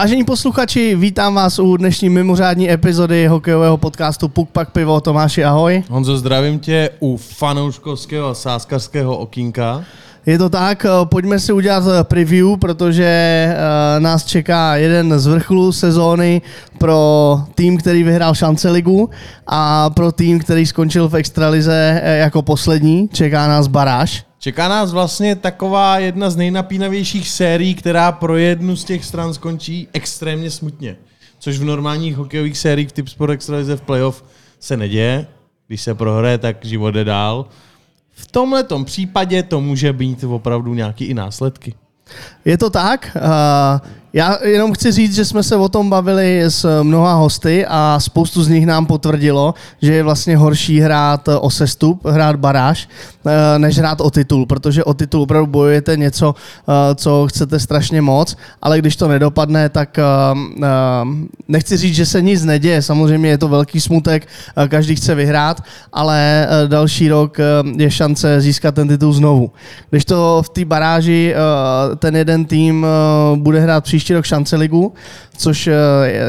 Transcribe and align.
Vážení 0.00 0.24
posluchači, 0.24 0.94
vítám 0.96 1.34
vás 1.34 1.58
u 1.58 1.76
dnešní 1.76 2.08
mimořádní 2.08 2.70
epizody 2.70 3.26
hokejového 3.26 3.76
podcastu 3.76 4.28
Puk 4.28 4.50
Pak 4.50 4.70
Pivo. 4.70 5.00
Tomáši, 5.00 5.44
ahoj. 5.44 5.82
Honzo, 5.90 6.18
zdravím 6.18 6.58
tě 6.58 6.90
u 7.00 7.16
fanouškovského 7.16 8.28
a 8.28 8.34
sáskarského 8.34 9.18
okýnka. 9.18 9.84
Je 10.26 10.38
to 10.38 10.48
tak, 10.48 10.84
eh, 10.84 10.88
pojďme 11.04 11.38
si 11.38 11.52
udělat 11.52 11.84
eh, 11.86 12.04
preview, 12.04 12.56
protože 12.56 13.48
uh, 13.52 14.02
nás 14.02 14.24
čeká 14.24 14.76
jeden 14.76 15.18
z 15.18 15.26
vrcholů 15.26 15.72
sezóny 15.72 16.42
pro 16.78 17.40
tým, 17.54 17.76
který 17.76 18.02
vyhrál 18.02 18.34
šance 18.34 18.70
ligu 18.70 19.10
a 19.46 19.90
pro 19.90 20.12
tým, 20.12 20.38
který 20.38 20.66
skončil 20.66 21.08
v 21.08 21.16
extralize 21.16 22.02
jako 22.04 22.42
poslední. 22.42 23.08
Čeká 23.12 23.48
nás 23.48 23.66
baráž. 23.66 24.29
Čeká 24.42 24.68
nás 24.68 24.92
vlastně 24.92 25.36
taková 25.36 25.98
jedna 25.98 26.30
z 26.30 26.36
nejnapínavějších 26.36 27.28
sérií, 27.28 27.74
která 27.74 28.12
pro 28.12 28.36
jednu 28.36 28.76
z 28.76 28.84
těch 28.84 29.04
stran 29.04 29.34
skončí 29.34 29.88
extrémně 29.92 30.50
smutně. 30.50 30.96
Což 31.38 31.58
v 31.58 31.64
normálních 31.64 32.16
hokejových 32.16 32.58
sériích 32.58 32.88
v 32.88 32.92
Tipsport 32.92 33.32
Extralize 33.32 33.76
v 33.76 33.80
playoff 33.80 34.24
se 34.60 34.76
neděje. 34.76 35.26
Když 35.66 35.82
se 35.82 35.94
prohraje, 35.94 36.38
tak 36.38 36.64
život 36.64 36.90
jde 36.90 37.04
dál. 37.04 37.46
V 38.10 38.26
tomhle 38.26 38.64
případě 38.84 39.42
to 39.42 39.60
může 39.60 39.92
být 39.92 40.24
opravdu 40.24 40.74
nějaký 40.74 41.04
i 41.04 41.14
následky. 41.14 41.74
Je 42.44 42.58
to 42.58 42.70
tak. 42.70 43.16
Uh, 43.16 43.90
já 44.12 44.38
jenom 44.44 44.72
chci 44.72 44.92
říct, 44.92 45.14
že 45.14 45.24
jsme 45.24 45.42
se 45.42 45.56
o 45.56 45.68
tom 45.68 45.90
bavili 45.90 46.42
s 46.42 46.82
mnoha 46.82 47.14
hosty 47.14 47.66
a 47.68 47.98
spoustu 48.00 48.42
z 48.42 48.48
nich 48.48 48.66
nám 48.66 48.86
potvrdilo, 48.86 49.54
že 49.82 49.92
je 49.92 50.02
vlastně 50.02 50.36
horší 50.36 50.80
hrát 50.80 51.28
o 51.40 51.50
sestup, 51.50 52.06
hrát 52.06 52.36
baráž, 52.36 52.88
eh, 53.26 53.58
než 53.58 53.78
hrát 53.78 54.00
o 54.00 54.10
titul, 54.10 54.46
protože 54.46 54.84
o 54.84 54.94
titul 54.94 55.22
opravdu 55.22 55.46
bojujete 55.46 55.96
něco, 55.96 56.34
eh, 56.34 56.94
co 56.94 57.26
chcete 57.28 57.58
strašně 57.60 58.02
moc, 58.02 58.36
ale 58.62 58.78
když 58.78 58.96
to 58.96 59.08
nedopadne, 59.08 59.68
tak 59.68 59.98
eh, 59.98 60.02
nechci 61.48 61.76
říct, 61.76 61.94
že 61.94 62.06
se 62.06 62.22
nic 62.22 62.44
neděje, 62.44 62.82
samozřejmě 62.82 63.28
je 63.28 63.38
to 63.38 63.48
velký 63.48 63.80
smutek, 63.80 64.26
každý 64.68 64.96
chce 64.96 65.14
vyhrát, 65.14 65.62
ale 65.92 66.48
další 66.66 67.08
rok 67.08 67.38
je 67.76 67.90
šance 67.90 68.40
získat 68.40 68.74
ten 68.74 68.88
titul 68.88 69.12
znovu. 69.12 69.50
Když 69.90 70.04
to 70.04 70.42
v 70.44 70.48
té 70.48 70.64
baráži 70.64 71.34
ten 71.98 72.16
jeden 72.16 72.44
tým 72.44 72.86
bude 73.36 73.60
hrát 73.60 73.84
příští 73.84 73.99
příští 74.00 74.14
rok 74.14 74.24
šance 74.24 74.56
ligu, 74.56 74.94
což 75.36 75.66
eh, 75.66 75.74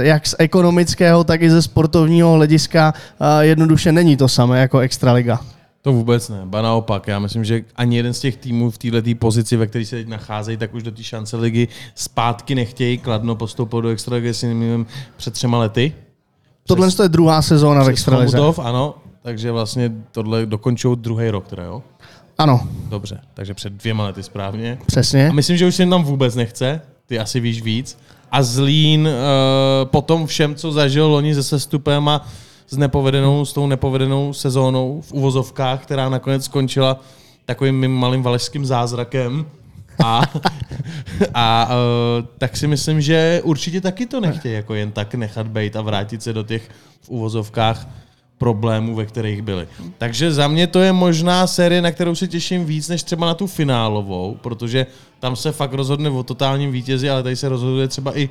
jak 0.02 0.28
z 0.28 0.36
ekonomického, 0.40 1.24
tak 1.24 1.42
i 1.42 1.50
ze 1.50 1.62
sportovního 1.62 2.34
hlediska 2.34 2.94
eh, 3.22 3.46
jednoduše 3.46 3.92
není 3.92 4.18
to 4.18 4.28
samé 4.28 4.60
jako 4.60 4.80
Extraliga. 4.80 5.40
To 5.82 5.94
vůbec 5.94 6.30
ne, 6.30 6.42
ba 6.46 6.62
naopak. 6.62 7.08
Já 7.08 7.20
myslím, 7.20 7.44
že 7.46 7.64
ani 7.76 7.98
jeden 7.98 8.14
z 8.14 8.20
těch 8.20 8.38
týmů 8.38 8.72
v 8.72 8.78
této 8.78 9.10
pozici, 9.20 9.58
ve 9.58 9.68
které 9.68 9.86
se 9.86 9.96
teď 9.96 10.08
nacházejí, 10.08 10.58
tak 10.58 10.74
už 10.74 10.84
do 10.84 10.92
té 10.92 11.04
šance 11.04 11.38
ligy 11.38 11.68
zpátky 11.96 12.56
nechtějí. 12.56 12.98
Kladno 12.98 13.36
postoupil 13.36 13.82
do 13.82 13.90
extraligy 13.90 14.34
si 14.34 14.48
nemývím 14.48 14.86
před 15.18 15.34
třema 15.34 15.58
lety. 15.58 15.94
Tohle 16.68 16.88
Přes, 16.88 17.00
je 17.00 17.10
druhá 17.10 17.42
sezóna 17.42 17.84
v 17.84 17.90
extralize. 17.90 18.38
ano, 18.64 18.96
takže 19.22 19.52
vlastně 19.52 19.92
tohle 20.12 20.46
dokončují 20.46 20.98
druhý 20.98 21.30
rok, 21.30 21.48
teda 21.48 21.64
jo? 21.64 21.84
Ano. 22.38 22.68
Dobře, 22.90 23.20
takže 23.34 23.54
před 23.54 23.74
dvěma 23.74 24.04
lety 24.04 24.24
správně. 24.24 24.78
Přesně. 24.86 25.30
A 25.30 25.34
myslím, 25.34 25.58
že 25.58 25.68
už 25.68 25.76
se 25.76 25.86
tam 25.86 26.04
vůbec 26.04 26.36
nechce 26.36 26.82
ty 27.12 27.20
asi 27.20 27.40
víš 27.40 27.62
víc. 27.62 28.00
A 28.32 28.44
Zlín 28.44 29.08
uh, 29.08 29.14
po 29.86 30.02
tom 30.02 30.28
všem, 30.28 30.56
co 30.56 30.72
zažil 30.72 31.08
loni 31.08 31.36
se 31.36 31.44
sestupem 31.44 32.10
a 32.10 32.28
s 32.68 32.78
nepovedenou, 32.78 33.46
s 33.46 33.54
tou 33.54 33.68
nepovedenou 33.68 34.34
sezónou 34.34 35.02
v 35.02 35.12
uvozovkách, 35.12 35.84
která 35.84 36.10
nakonec 36.10 36.46
skončila 36.46 37.00
takovým 37.46 37.80
mým 37.80 37.92
malým 37.92 38.24
valešským 38.24 38.66
zázrakem. 38.66 39.46
A, 40.04 40.22
a 41.34 41.68
uh, 41.68 42.26
tak 42.38 42.58
si 42.58 42.68
myslím, 42.68 43.02
že 43.02 43.42
určitě 43.44 43.82
taky 43.82 44.06
to 44.06 44.20
nechtějí 44.20 44.56
jako 44.56 44.76
jen 44.76 44.92
tak 44.92 45.16
nechat 45.16 45.48
být 45.48 45.76
a 45.76 45.82
vrátit 45.82 46.24
se 46.24 46.34
do 46.34 46.44
těch 46.44 46.70
v 47.02 47.10
uvozovkách 47.10 47.88
problémů, 48.42 48.96
ve 48.96 49.06
kterých 49.06 49.42
byli. 49.42 49.68
Takže 49.98 50.34
za 50.34 50.48
mě 50.48 50.68
to 50.68 50.82
je 50.82 50.90
možná 50.94 51.48
série, 51.48 51.82
na 51.82 51.92
kterou 51.92 52.16
se 52.16 52.28
těším 52.28 52.66
víc, 52.66 52.90
než 52.90 53.04
třeba 53.04 53.26
na 53.30 53.34
tu 53.34 53.48
finálovou, 53.48 54.38
protože 54.42 54.86
tam 55.20 55.36
se 55.36 55.52
fakt 55.52 55.74
rozhodne 55.74 56.10
o 56.10 56.24
totálním 56.24 56.72
vítězi, 56.72 57.10
ale 57.10 57.24
tady 57.24 57.36
se 57.36 57.50
rozhoduje 57.50 57.88
třeba 57.88 58.18
i 58.18 58.30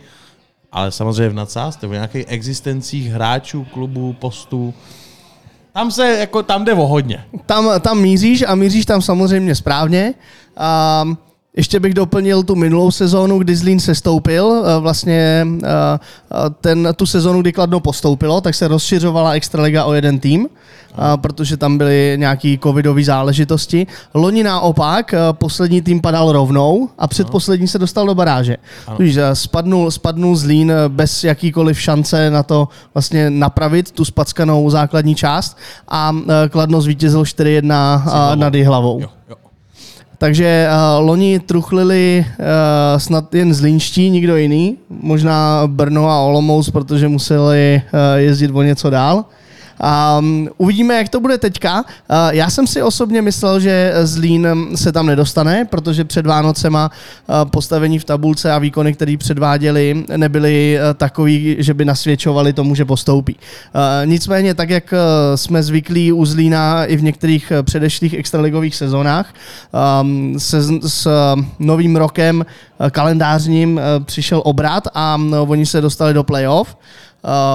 ale 0.72 0.92
samozřejmě 0.92 1.28
v 1.28 1.34
nadsázce, 1.34 1.86
v 1.86 1.90
nějakých 1.90 2.24
existencích 2.28 3.10
hráčů, 3.10 3.64
klubů, 3.64 4.12
postů. 4.12 4.74
Tam 5.72 5.90
se, 5.90 6.18
jako, 6.18 6.42
tam 6.42 6.64
jde 6.64 6.74
o 6.74 6.86
hodně. 6.86 7.24
Tam, 7.46 7.80
tam 7.80 8.00
míříš 8.00 8.42
a 8.42 8.54
míříš 8.54 8.86
tam 8.86 9.02
samozřejmě 9.02 9.54
správně. 9.54 10.14
Um, 11.02 11.18
ještě 11.56 11.80
bych 11.80 11.94
doplnil 11.94 12.42
tu 12.42 12.54
minulou 12.54 12.90
sezónu, 12.90 13.38
kdy 13.38 13.56
Zlín 13.56 13.80
se 13.80 13.94
stoupil, 13.94 14.52
eh, 14.52 14.80
vlastně 14.80 15.46
eh, 15.64 15.68
eh, 15.68 16.36
ten, 16.60 16.88
tu 16.96 17.06
sezónu, 17.06 17.40
kdy 17.40 17.52
Kladno 17.52 17.80
postoupilo, 17.80 18.40
tak 18.40 18.54
se 18.54 18.68
rozšiřovala 18.68 19.32
Extraliga 19.32 19.84
o 19.84 19.92
jeden 19.92 20.18
tým, 20.18 20.48
protože 21.16 21.56
tam 21.56 21.78
byly 21.78 22.14
nějaké 22.16 22.56
covidové 22.62 23.04
záležitosti. 23.04 23.86
Loni 24.14 24.42
naopak, 24.42 25.14
poslední 25.32 25.82
tým 25.82 26.00
padal 26.00 26.32
rovnou 26.32 26.88
a 26.98 27.06
předposlední 27.06 27.68
se 27.68 27.78
dostal 27.78 28.06
do 28.06 28.14
baráže. 28.14 28.56
Víš, 28.98 29.18
spadnul, 29.32 29.90
spadnul 29.90 30.36
Zlín 30.36 30.72
bez 30.88 31.24
jakýkoliv 31.24 31.80
šance 31.80 32.30
na 32.30 32.42
to 32.42 32.68
vlastně 32.94 33.30
napravit 33.30 33.90
tu 33.90 34.04
spackanou 34.04 34.70
základní 34.70 35.14
část 35.14 35.56
a 35.88 36.12
Kladno 36.50 36.80
zvítězil 36.80 37.22
4-1 37.22 38.34
nad 38.34 38.54
hlavou. 38.54 39.00
Jo. 39.00 39.08
Takže 40.20 40.68
uh, 40.68 41.06
loni 41.06 41.40
truchlili 41.40 42.20
uh, 42.28 42.98
snad 43.00 43.34
jen 43.34 43.54
zlínští, 43.54 44.10
nikdo 44.10 44.36
jiný. 44.36 44.76
Možná 44.88 45.62
Brno 45.66 46.08
a 46.08 46.20
Olomouc, 46.20 46.70
protože 46.70 47.08
museli 47.08 47.82
uh, 47.84 48.20
jezdit 48.20 48.50
o 48.52 48.62
něco 48.62 48.90
dál. 48.90 49.24
Um, 49.80 50.48
uvidíme, 50.56 50.94
jak 50.94 51.08
to 51.08 51.20
bude 51.20 51.38
teďka. 51.38 51.80
Uh, 51.80 51.84
já 52.30 52.50
jsem 52.50 52.66
si 52.66 52.82
osobně 52.82 53.22
myslel, 53.22 53.60
že 53.60 53.92
Zlín 54.02 54.48
se 54.74 54.92
tam 54.92 55.06
nedostane, 55.06 55.64
protože 55.64 56.04
před 56.04 56.26
Vánocema 56.26 56.90
uh, 56.90 57.50
postavení 57.50 57.98
v 57.98 58.04
tabulce 58.04 58.52
a 58.52 58.58
výkony, 58.58 58.92
které 58.92 59.16
předváděli, 59.18 60.04
nebyly 60.16 60.78
uh, 60.78 60.94
takový, 60.94 61.56
že 61.58 61.74
by 61.74 61.84
nasvědčovali 61.84 62.52
tomu, 62.52 62.74
že 62.74 62.84
postoupí. 62.84 63.34
Uh, 63.34 63.80
nicméně, 64.04 64.54
tak 64.54 64.70
jak 64.70 64.92
uh, 64.92 64.98
jsme 65.36 65.62
zvyklí 65.62 66.12
u 66.12 66.24
Zlína 66.24 66.84
i 66.84 66.96
v 66.96 67.02
některých 67.02 67.52
uh, 67.56 67.62
předešlých 67.62 68.14
extraligových 68.14 68.76
sezónách, 68.76 69.34
um, 70.02 70.34
se, 70.38 70.62
s 70.88 71.06
uh, 71.06 71.44
novým 71.58 71.96
rokem 71.96 72.38
uh, 72.80 72.88
kalendářním 72.88 73.76
uh, 73.76 74.04
přišel 74.04 74.42
obrat 74.44 74.84
a 74.94 75.16
uh, 75.16 75.50
oni 75.50 75.66
se 75.66 75.80
dostali 75.80 76.14
do 76.14 76.24
playoff. 76.24 76.76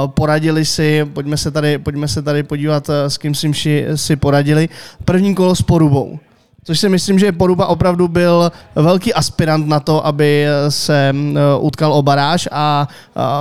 Poradili 0.07 0.65
si, 0.65 1.05
pojďme 1.13 1.37
se 1.37 1.51
tady, 1.51 1.77
pojďme 1.77 2.07
se 2.07 2.21
tady 2.21 2.43
podívat, 2.43 2.89
uh, 2.89 2.95
s 3.07 3.17
kým 3.17 3.35
si, 3.35 3.85
si 3.95 4.15
poradili. 4.15 4.69
První 5.05 5.35
kolo 5.35 5.55
s 5.55 5.61
Porubou. 5.61 6.19
Což 6.63 6.79
si 6.79 6.89
myslím, 6.89 7.19
že 7.19 7.31
Poruba 7.31 7.67
opravdu 7.67 8.07
byl 8.07 8.51
velký 8.75 9.13
aspirant 9.13 9.67
na 9.67 9.79
to, 9.79 10.05
aby 10.05 10.45
se 10.69 11.13
uh, 11.13 11.65
utkal 11.65 11.93
o 11.93 12.01
baráž 12.01 12.49
a 12.51 12.87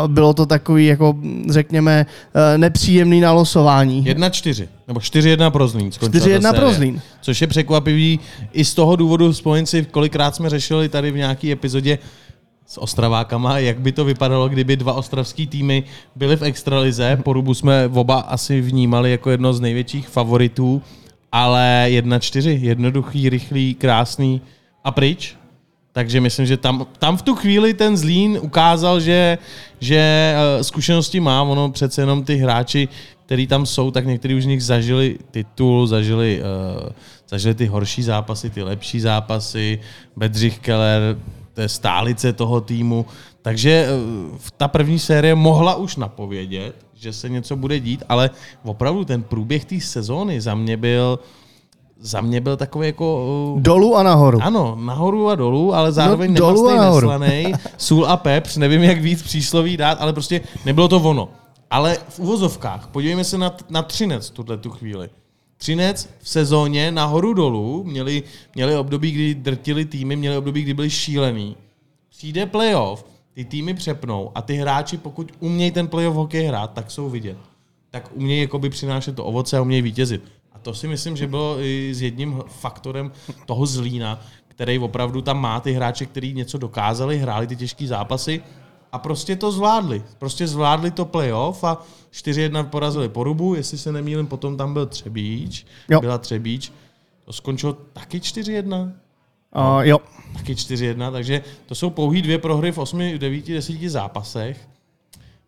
bylo 0.06 0.34
to 0.34 0.46
takový, 0.46 0.86
jako 0.86 1.16
řekněme, 1.50 2.06
nepříjemný 2.56 3.20
nalosování. 3.20 4.04
1-4, 4.04 4.68
nebo 4.88 5.00
4-1 5.00 5.50
pro 5.50 5.68
Zlín. 5.68 5.88
4-1 5.88 6.54
pro 6.54 6.72
Zlín. 6.72 7.00
Což 7.20 7.40
je 7.40 7.46
překvapivý 7.46 8.20
i 8.52 8.64
z 8.64 8.74
toho 8.74 8.96
důvodu, 8.96 9.32
vzpomín 9.32 9.66
si, 9.66 9.84
kolikrát 9.84 10.36
jsme 10.36 10.50
řešili 10.50 10.88
tady 10.88 11.10
v 11.10 11.16
nějaké 11.16 11.52
epizodě, 11.52 11.98
s 12.66 12.78
Ostravákama, 12.80 13.58
jak 13.58 13.80
by 13.80 13.92
to 13.92 14.04
vypadalo, 14.04 14.48
kdyby 14.48 14.76
dva 14.76 14.92
ostravský 14.92 15.46
týmy 15.46 15.84
byly 16.16 16.36
v 16.36 16.42
extralize. 16.42 17.18
Porubu 17.22 17.54
jsme 17.54 17.90
oba 17.94 18.20
asi 18.20 18.60
vnímali 18.60 19.10
jako 19.10 19.30
jedno 19.30 19.54
z 19.54 19.60
největších 19.60 20.08
favoritů, 20.08 20.82
ale 21.32 21.86
1-4, 21.88 22.62
jednoduchý, 22.62 23.28
rychlý, 23.28 23.74
krásný 23.74 24.40
a 24.84 24.90
pryč. 24.90 25.36
Takže 25.92 26.20
myslím, 26.20 26.46
že 26.46 26.56
tam, 26.56 26.86
tam 26.98 27.16
v 27.16 27.22
tu 27.22 27.34
chvíli 27.34 27.74
ten 27.74 27.96
Zlín 27.96 28.38
ukázal, 28.42 29.00
že, 29.00 29.38
že 29.80 29.96
eh, 30.36 30.64
zkušenosti 30.64 31.20
má. 31.20 31.42
Ono 31.42 31.70
přece 31.70 32.02
jenom 32.02 32.24
ty 32.24 32.36
hráči, 32.36 32.88
kteří 33.26 33.46
tam 33.46 33.66
jsou, 33.66 33.90
tak 33.90 34.06
někteří 34.06 34.34
už 34.34 34.42
z 34.42 34.46
nich 34.46 34.64
zažili 34.64 35.18
titul, 35.30 35.86
zažili, 35.86 36.42
uh, 36.42 36.88
zažili 37.28 37.54
ty 37.54 37.66
horší 37.66 38.02
zápasy, 38.02 38.50
ty 38.50 38.62
lepší 38.62 39.00
zápasy. 39.00 39.80
Bedřich 40.16 40.58
Keller, 40.58 41.16
té 41.54 41.68
stálice 41.68 42.32
toho 42.32 42.60
týmu. 42.60 43.06
Takže 43.42 43.86
eh, 43.88 44.38
ta 44.56 44.68
první 44.68 44.98
série 44.98 45.34
mohla 45.34 45.74
už 45.74 45.96
napovědět, 45.96 46.74
že 46.94 47.12
se 47.12 47.28
něco 47.28 47.56
bude 47.56 47.80
dít, 47.80 48.02
ale 48.08 48.30
opravdu 48.64 49.04
ten 49.04 49.22
průběh 49.22 49.64
té 49.64 49.80
sezóny 49.80 50.40
za 50.40 50.54
mě 50.54 50.76
byl 50.76 51.18
za 52.00 52.20
mě 52.20 52.40
byl 52.40 52.56
takový 52.56 52.86
jako... 52.86 53.26
Uh, 53.54 53.60
dolů 53.60 53.96
a 53.96 54.02
nahoru. 54.02 54.38
Ano, 54.42 54.78
nahoru 54.80 55.28
a 55.28 55.34
dolů, 55.34 55.74
ale 55.74 55.92
zároveň 55.92 56.34
no, 56.34 56.46
nemastnej, 56.46 56.78
neslanej, 56.78 57.54
sůl 57.76 58.06
a 58.06 58.16
pepř, 58.16 58.56
nevím, 58.56 58.82
jak 58.82 59.00
víc 59.00 59.22
přísloví 59.22 59.76
dát, 59.76 59.98
ale 60.00 60.12
prostě 60.12 60.40
nebylo 60.64 60.88
to 60.88 60.96
ono. 60.96 61.28
Ale 61.70 61.98
v 62.08 62.18
uvozovkách, 62.18 62.86
podívejme 62.86 63.24
se 63.24 63.38
na, 63.38 63.56
na 63.70 63.82
Třinec 63.82 64.30
tuhle 64.30 64.56
tu 64.56 64.70
chvíli. 64.70 65.08
Třinec 65.56 66.08
v 66.20 66.28
sezóně 66.28 66.92
nahoru 66.92 67.34
dolů, 67.34 67.84
měli, 67.84 68.22
měli 68.54 68.76
období, 68.76 69.10
kdy 69.12 69.34
drtili 69.34 69.84
týmy, 69.84 70.16
měli 70.16 70.36
období, 70.36 70.62
kdy 70.62 70.74
byli 70.74 70.90
šílený. 70.90 71.56
Přijde 72.08 72.46
playoff 72.46 73.04
ty 73.34 73.44
týmy 73.44 73.74
přepnou 73.74 74.30
a 74.34 74.42
ty 74.42 74.54
hráči, 74.54 74.96
pokud 74.98 75.32
umějí 75.40 75.70
ten 75.70 75.88
playoff 75.88 76.16
hokej 76.16 76.46
hrát, 76.46 76.72
tak 76.72 76.90
jsou 76.90 77.10
vidět. 77.10 77.36
Tak 77.90 78.10
umějí 78.14 78.40
jakoby 78.40 78.70
přinášet 78.70 79.16
to 79.16 79.24
ovoce 79.24 79.58
a 79.58 79.62
umějí 79.62 79.82
vítězit. 79.82 80.22
A 80.52 80.58
to 80.58 80.74
si 80.74 80.88
myslím, 80.88 81.16
že 81.16 81.26
bylo 81.26 81.60
i 81.60 81.94
s 81.94 82.02
jedním 82.02 82.42
faktorem 82.48 83.12
toho 83.46 83.66
zlína, 83.66 84.20
který 84.48 84.78
opravdu 84.78 85.22
tam 85.22 85.40
má 85.40 85.60
ty 85.60 85.72
hráče, 85.72 86.06
kteří 86.06 86.32
něco 86.32 86.58
dokázali, 86.58 87.18
hráli 87.18 87.46
ty 87.46 87.56
těžké 87.56 87.86
zápasy 87.86 88.42
a 88.94 88.98
prostě 88.98 89.36
to 89.36 89.52
zvládli. 89.52 90.02
Prostě 90.18 90.46
zvládli 90.46 90.90
to 90.90 91.04
playoff 91.04 91.64
a 91.64 91.82
4-1 92.12 92.64
porazili 92.66 93.08
Porubu, 93.08 93.54
jestli 93.54 93.78
se 93.78 93.92
nemýlím, 93.92 94.26
potom 94.26 94.56
tam 94.56 94.72
byl 94.72 94.86
Třebíč, 94.86 95.66
Jo. 95.90 96.00
byla 96.00 96.18
Třebíč. 96.18 96.72
To 97.24 97.32
skončilo 97.32 97.72
taky 97.72 98.18
4-1? 98.18 98.92
Uh, 99.56 99.80
jo. 99.80 99.98
Taky 100.34 100.54
4-1, 100.54 101.12
takže 101.12 101.42
to 101.66 101.74
jsou 101.74 101.90
pouhý 101.90 102.22
dvě 102.22 102.38
prohry 102.38 102.72
v 102.72 102.78
8, 102.78 103.18
9, 103.18 103.46
10 103.46 103.82
zápasech. 103.82 104.68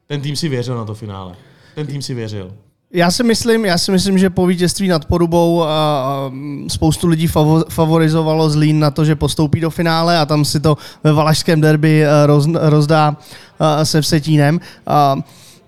Ten 0.06 0.20
tým 0.20 0.36
si 0.36 0.48
věřil 0.48 0.76
na 0.76 0.84
to 0.84 0.94
finále. 0.94 1.36
Ten 1.74 1.86
tým 1.86 2.02
si 2.02 2.14
věřil. 2.14 2.54
Já 2.96 3.10
si 3.10 3.22
myslím, 3.22 3.64
já 3.64 3.78
si 3.78 3.92
myslím, 3.92 4.18
že 4.18 4.30
po 4.30 4.46
vítězství 4.46 4.88
nad 4.88 5.04
Porubou 5.04 5.62
a, 5.62 5.66
a 5.68 6.32
spoustu 6.68 7.08
lidí 7.08 7.26
favo, 7.26 7.64
favorizovalo 7.68 8.50
Zlín 8.50 8.78
na 8.78 8.90
to, 8.90 9.04
že 9.04 9.14
postoupí 9.14 9.60
do 9.60 9.70
finále 9.70 10.18
a 10.18 10.26
tam 10.26 10.44
si 10.44 10.60
to 10.60 10.76
ve 11.04 11.12
Valašském 11.12 11.60
derby 11.60 12.06
a, 12.06 12.26
roz, 12.26 12.48
rozdá 12.54 13.16
a, 13.58 13.84
se 13.84 14.02
Vsetínem. 14.02 14.60
A, 14.86 15.16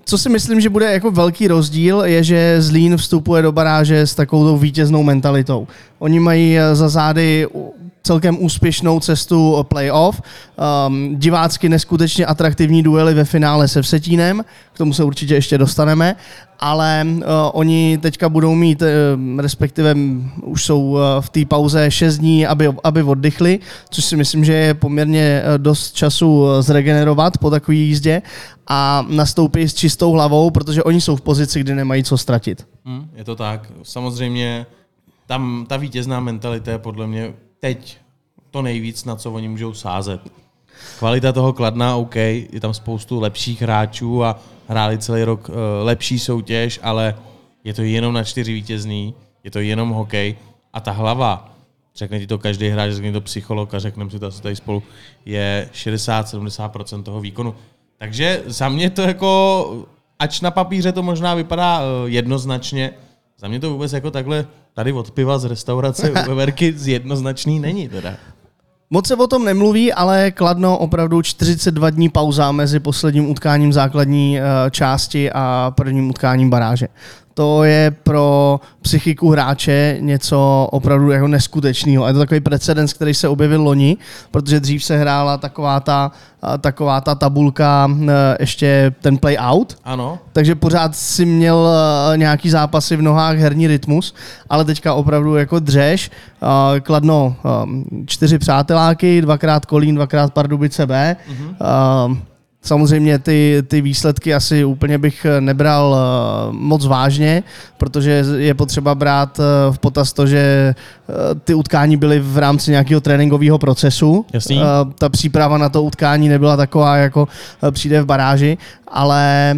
co 0.04 0.18
si 0.18 0.28
myslím, 0.28 0.60
že 0.60 0.70
bude 0.70 0.92
jako 0.92 1.10
velký 1.10 1.48
rozdíl, 1.48 2.00
je, 2.04 2.24
že 2.24 2.62
Zlín 2.62 2.96
vstupuje 2.96 3.42
do 3.42 3.52
baráže 3.52 4.00
s 4.00 4.14
takovou 4.14 4.58
vítěznou 4.58 5.02
mentalitou. 5.02 5.68
Oni 5.98 6.20
mají 6.20 6.58
eh, 6.58 6.74
za 6.74 6.88
zády 6.88 7.46
celkem 8.02 8.36
úspěšnou 8.40 9.00
cestu 9.00 9.66
playoff, 9.68 10.22
um, 10.88 11.16
divácky 11.18 11.68
neskutečně 11.68 12.26
atraktivní 12.26 12.82
duely 12.82 13.14
ve 13.14 13.24
finále 13.24 13.68
se 13.68 13.82
Vsetínem, 13.82 14.44
k 14.72 14.78
tomu 14.78 14.92
se 14.92 15.04
určitě 15.04 15.34
ještě 15.34 15.58
dostaneme, 15.58 16.16
ale 16.60 17.06
uh, 17.06 17.22
oni 17.52 17.98
teďka 17.98 18.28
budou 18.28 18.54
mít, 18.54 18.82
uh, 18.82 19.40
respektive 19.40 19.94
už 20.42 20.64
jsou 20.64 20.82
uh, 20.90 21.00
v 21.20 21.30
té 21.30 21.44
pauze 21.44 21.90
6 21.90 22.18
dní, 22.18 22.46
aby, 22.46 22.72
aby 22.84 23.02
oddychli, 23.02 23.58
což 23.90 24.04
si 24.04 24.16
myslím, 24.16 24.44
že 24.44 24.52
je 24.52 24.74
poměrně 24.74 25.42
dost 25.56 25.92
času 25.92 26.46
zregenerovat 26.60 27.38
po 27.38 27.50
takové 27.50 27.76
jízdě 27.76 28.22
a 28.66 29.06
nastoupí 29.08 29.68
s 29.68 29.74
čistou 29.74 30.12
hlavou, 30.12 30.50
protože 30.50 30.82
oni 30.82 31.00
jsou 31.00 31.16
v 31.16 31.20
pozici, 31.20 31.60
kdy 31.60 31.74
nemají 31.74 32.04
co 32.04 32.18
ztratit. 32.18 32.66
Hm, 32.84 33.10
je 33.14 33.24
to 33.24 33.36
tak. 33.36 33.72
Samozřejmě 33.82 34.66
tam 35.28 35.66
ta 35.68 35.76
vítězná 35.76 36.20
mentalita 36.20 36.70
je 36.70 36.78
podle 36.78 37.06
mě 37.06 37.34
teď 37.60 37.98
to 38.50 38.62
nejvíc, 38.62 39.04
na 39.04 39.16
co 39.16 39.32
oni 39.32 39.48
můžou 39.48 39.74
sázet. 39.74 40.20
Kvalita 40.98 41.32
toho 41.32 41.52
kladná, 41.52 41.96
OK, 41.96 42.16
je 42.16 42.60
tam 42.60 42.74
spoustu 42.74 43.20
lepších 43.20 43.62
hráčů 43.62 44.24
a 44.24 44.40
hráli 44.68 44.98
celý 44.98 45.24
rok 45.24 45.48
uh, 45.48 45.54
lepší 45.82 46.18
soutěž, 46.18 46.80
ale 46.82 47.14
je 47.64 47.74
to 47.74 47.82
jenom 47.82 48.14
na 48.14 48.24
čtyři 48.24 48.52
vítězný, 48.52 49.14
je 49.44 49.50
to 49.50 49.58
jenom 49.58 49.90
hokej 49.90 50.36
a 50.72 50.80
ta 50.80 50.92
hlava, 50.92 51.52
řekne 51.96 52.20
ti 52.20 52.26
to 52.26 52.38
každý 52.38 52.68
hráč, 52.68 52.92
řekne 52.92 53.12
to 53.12 53.20
psycholog 53.20 53.74
a 53.74 53.78
řekneme 53.78 54.10
si 54.10 54.18
to 54.18 54.26
asi 54.26 54.42
tady 54.42 54.56
spolu, 54.56 54.82
je 55.24 55.68
60-70% 55.72 57.02
toho 57.02 57.20
výkonu. 57.20 57.54
Takže 57.98 58.42
za 58.46 58.68
mě 58.68 58.90
to 58.90 59.02
jako, 59.02 59.86
ač 60.18 60.40
na 60.40 60.50
papíře 60.50 60.92
to 60.92 61.02
možná 61.02 61.34
vypadá 61.34 61.80
uh, 61.80 61.84
jednoznačně, 62.06 62.94
za 63.40 63.48
mě 63.48 63.60
to 63.60 63.70
vůbec 63.70 63.92
jako 63.92 64.10
takhle 64.10 64.46
tady 64.74 64.92
od 64.92 65.10
piva 65.10 65.38
z 65.38 65.44
restaurace 65.44 66.10
u 66.10 66.14
Veverky 66.28 66.74
jednoznačný 66.84 67.60
není 67.60 67.88
teda. 67.88 68.14
Moc 68.90 69.06
se 69.06 69.16
o 69.16 69.26
tom 69.26 69.44
nemluví, 69.44 69.92
ale 69.92 70.30
Kladno 70.30 70.78
opravdu 70.78 71.22
42 71.22 71.90
dní 71.90 72.08
pauza 72.08 72.52
mezi 72.52 72.80
posledním 72.80 73.30
utkáním 73.30 73.72
základní 73.72 74.38
eh, 74.40 74.42
části 74.70 75.32
a 75.32 75.72
prvním 75.76 76.10
utkáním 76.10 76.50
baráže. 76.50 76.88
To 77.38 77.64
je 77.64 77.90
pro 78.02 78.60
psychiku 78.82 79.30
hráče 79.30 79.96
něco 80.00 80.68
opravdu 80.72 81.10
jako 81.10 81.28
neskutečného. 81.28 82.04
A 82.04 82.08
je 82.08 82.12
to 82.14 82.18
takový 82.18 82.40
precedens, 82.40 82.92
který 82.92 83.14
se 83.14 83.28
objevil 83.28 83.62
loni, 83.62 83.96
protože 84.30 84.60
dřív 84.60 84.84
se 84.84 84.98
hrála 84.98 85.36
taková 85.36 85.80
ta, 85.80 86.10
eh, 86.54 86.58
taková 86.58 87.00
ta 87.00 87.14
tabulka, 87.14 87.90
eh, 88.08 88.36
ještě 88.40 88.94
ten 89.00 89.18
play 89.18 89.36
out, 89.40 89.78
Ano, 89.84 90.18
takže 90.32 90.54
pořád 90.54 90.96
si 90.96 91.24
měl 91.24 91.56
uh, 91.56 92.16
nějaký 92.16 92.50
zápasy 92.50 92.96
v 92.96 93.02
nohách, 93.02 93.36
herní 93.36 93.66
rytmus, 93.66 94.14
ale 94.50 94.64
teďka 94.64 94.94
opravdu 94.94 95.36
jako 95.36 95.58
dřeš. 95.58 96.10
Uh, 96.42 96.48
kladno 96.80 97.36
čtyři 98.06 98.38
přáteláky, 98.38 99.20
dvakrát 99.20 99.66
Kolín, 99.66 99.94
dvakrát 99.94 100.32
Pardubice 100.32 100.86
B. 100.86 101.16
Uh, 102.08 102.16
Samozřejmě 102.62 103.18
ty, 103.18 103.62
ty 103.68 103.80
výsledky 103.80 104.34
asi 104.34 104.64
úplně 104.64 104.98
bych 104.98 105.26
nebral 105.40 105.90
uh, 105.90 106.54
moc 106.54 106.86
vážně, 106.86 107.42
protože 107.76 108.24
je 108.36 108.54
potřeba 108.54 108.94
brát 108.94 109.38
uh, 109.38 109.74
v 109.74 109.78
potaz 109.78 110.12
to, 110.12 110.26
že 110.26 110.74
ty 111.44 111.54
utkání 111.54 111.96
byly 111.96 112.20
v 112.20 112.38
rámci 112.38 112.70
nějakého 112.70 113.00
tréninkového 113.00 113.58
procesu. 113.58 114.26
Jasný. 114.32 114.60
Ta 114.98 115.08
příprava 115.08 115.58
na 115.58 115.68
to 115.68 115.82
utkání 115.82 116.28
nebyla 116.28 116.56
taková, 116.56 116.96
jako 116.96 117.28
přijde 117.70 118.02
v 118.02 118.06
baráži, 118.06 118.58
ale 118.88 119.54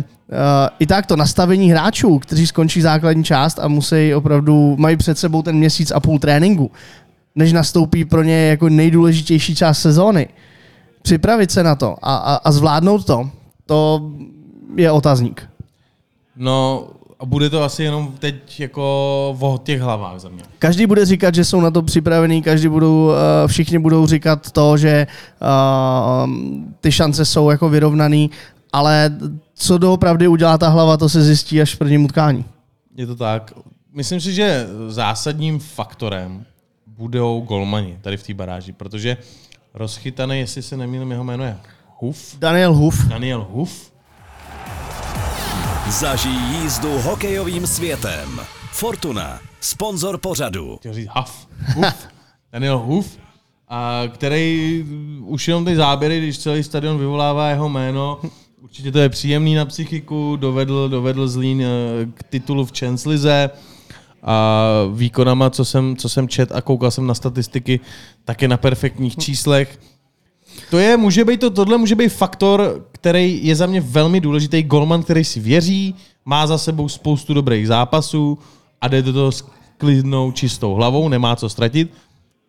i 0.79 0.87
tak 0.87 1.07
to 1.07 1.17
nastavení 1.17 1.71
hráčů, 1.71 2.19
kteří 2.19 2.47
skončí 2.47 2.81
základní 2.81 3.25
část 3.25 3.59
a 3.59 3.69
musí 3.69 4.15
opravdu, 4.15 4.77
mají 4.79 4.97
před 4.97 5.19
sebou 5.19 5.43
ten 5.43 5.57
měsíc 5.57 5.91
a 5.91 6.01
půl 6.01 6.19
tréninku, 6.19 6.71
než 7.35 7.53
nastoupí 7.53 8.05
pro 8.05 8.23
ně 8.23 8.47
jako 8.47 8.69
nejdůležitější 8.69 9.55
část 9.55 9.79
sezóny. 9.79 10.29
Připravit 11.03 11.51
se 11.51 11.63
na 11.63 11.75
to 11.75 11.97
a, 12.03 12.17
a, 12.17 12.35
a 12.35 12.53
zvládnout 12.53 13.05
to, 13.05 13.31
to 13.67 14.11
je 14.77 14.91
otazník. 14.91 15.49
no 16.37 16.89
a 17.21 17.27
bude 17.27 17.51
to 17.51 17.63
asi 17.63 17.83
jenom 17.83 18.15
teď 18.19 18.61
jako 18.61 18.83
o 19.41 19.59
těch 19.59 19.81
hlavách 19.81 20.21
za 20.21 20.29
mě. 20.29 20.43
Každý 20.59 20.87
bude 20.87 21.05
říkat, 21.05 21.35
že 21.35 21.45
jsou 21.45 21.61
na 21.61 21.71
to 21.71 21.83
připravení, 21.83 22.43
každý 22.43 22.69
budou, 22.69 23.11
eh, 23.11 23.49
všichni 23.49 23.79
budou 23.79 24.07
říkat 24.07 24.51
to, 24.51 24.77
že 24.77 25.07
uh, 25.41 26.31
ty 26.81 26.93
šance 26.93 27.25
jsou 27.25 27.51
jako 27.51 27.69
vyrovnaný, 27.69 28.31
ale 28.73 29.19
co 29.55 29.79
doopravdy 29.79 30.29
udělá 30.29 30.59
ta 30.59 30.69
hlava, 30.69 30.97
to 30.97 31.09
se 31.09 31.23
zjistí 31.23 31.61
až 31.61 31.75
v 31.75 31.79
prvním 31.79 32.05
utkání. 32.05 32.45
Je 32.97 33.07
to 33.07 33.17
tak. 33.17 33.53
Myslím 33.93 34.21
si, 34.21 34.33
že 34.33 34.67
zásadním 34.89 35.59
faktorem 35.59 36.45
budou 36.87 37.41
golmani 37.41 37.99
tady 38.01 38.17
v 38.17 38.23
té 38.23 38.35
baráži, 38.35 38.73
protože 38.73 39.17
rozchytaný, 39.75 40.39
jestli 40.39 40.63
se 40.63 40.77
nemýlím, 40.77 41.11
jeho 41.11 41.25
jméno 41.25 41.45
je 41.45 41.59
Huf, 41.99 42.37
Daniel 42.39 42.75
Huf, 42.75 43.05
Daniel 43.05 43.47
Huf, 43.51 43.93
Zažij 45.91 46.33
jízdu 46.33 46.99
hokejovým 46.99 47.67
světem. 47.67 48.41
Fortuna, 48.73 49.41
sponzor 49.61 50.19
pořadu. 50.19 50.77
chtěl 50.77 50.95
říct 50.95 51.09
Huff, 51.17 51.49
Huf, 51.75 52.09
Daniel 52.53 52.79
Huf, 52.79 53.19
a 53.69 54.03
který 54.09 54.85
už 55.21 55.49
jenom 55.49 55.65
ty 55.65 55.77
záběry, 55.77 56.19
když 56.19 56.39
celý 56.39 56.63
stadion 56.63 56.99
vyvolává 56.99 57.49
jeho 57.49 57.69
jméno, 57.69 58.21
určitě 58.63 58.93
to 58.93 58.99
je 58.99 59.09
příjemný 59.09 59.55
na 59.55 59.65
psychiku, 59.65 60.37
dovedl, 60.37 60.89
dovedl 60.89 61.29
Zlín 61.29 61.63
eh, 61.63 61.67
k 62.15 62.23
titulu 62.23 62.65
v 62.65 62.73
Čenslize 62.73 63.51
a 64.23 64.65
výkonama, 64.93 65.51
co 65.51 65.65
jsem, 65.65 65.97
co 65.97 66.09
jsem 66.09 66.29
čet 66.29 66.53
a 66.53 66.61
koukal 66.61 66.91
jsem 66.91 67.07
na 67.07 67.15
statistiky, 67.15 67.81
také 68.25 68.49
na 68.49 68.57
perfektních 68.57 69.17
číslech. 69.17 69.79
To 70.71 70.79
je, 70.79 70.97
může 70.97 71.25
být 71.25 71.41
to, 71.41 71.51
tohle 71.51 71.79
může 71.79 71.95
být 71.95 72.09
faktor, 72.09 72.87
který 72.93 73.47
je 73.47 73.57
za 73.57 73.67
mě 73.67 73.81
velmi 73.81 74.21
důležitý. 74.21 74.63
Golman, 74.63 75.03
který 75.03 75.25
si 75.25 75.41
věří, 75.41 75.95
má 76.25 76.47
za 76.47 76.59
sebou 76.59 76.89
spoustu 76.89 77.35
dobrých 77.35 77.69
zápasů 77.69 78.39
a 78.81 78.89
jde 78.89 79.03
do 79.03 79.13
toho 79.13 79.33
s 79.33 79.45
klidnou, 79.79 80.33
čistou 80.33 80.75
hlavou, 80.75 81.09
nemá 81.09 81.37
co 81.37 81.49
ztratit. 81.49 81.93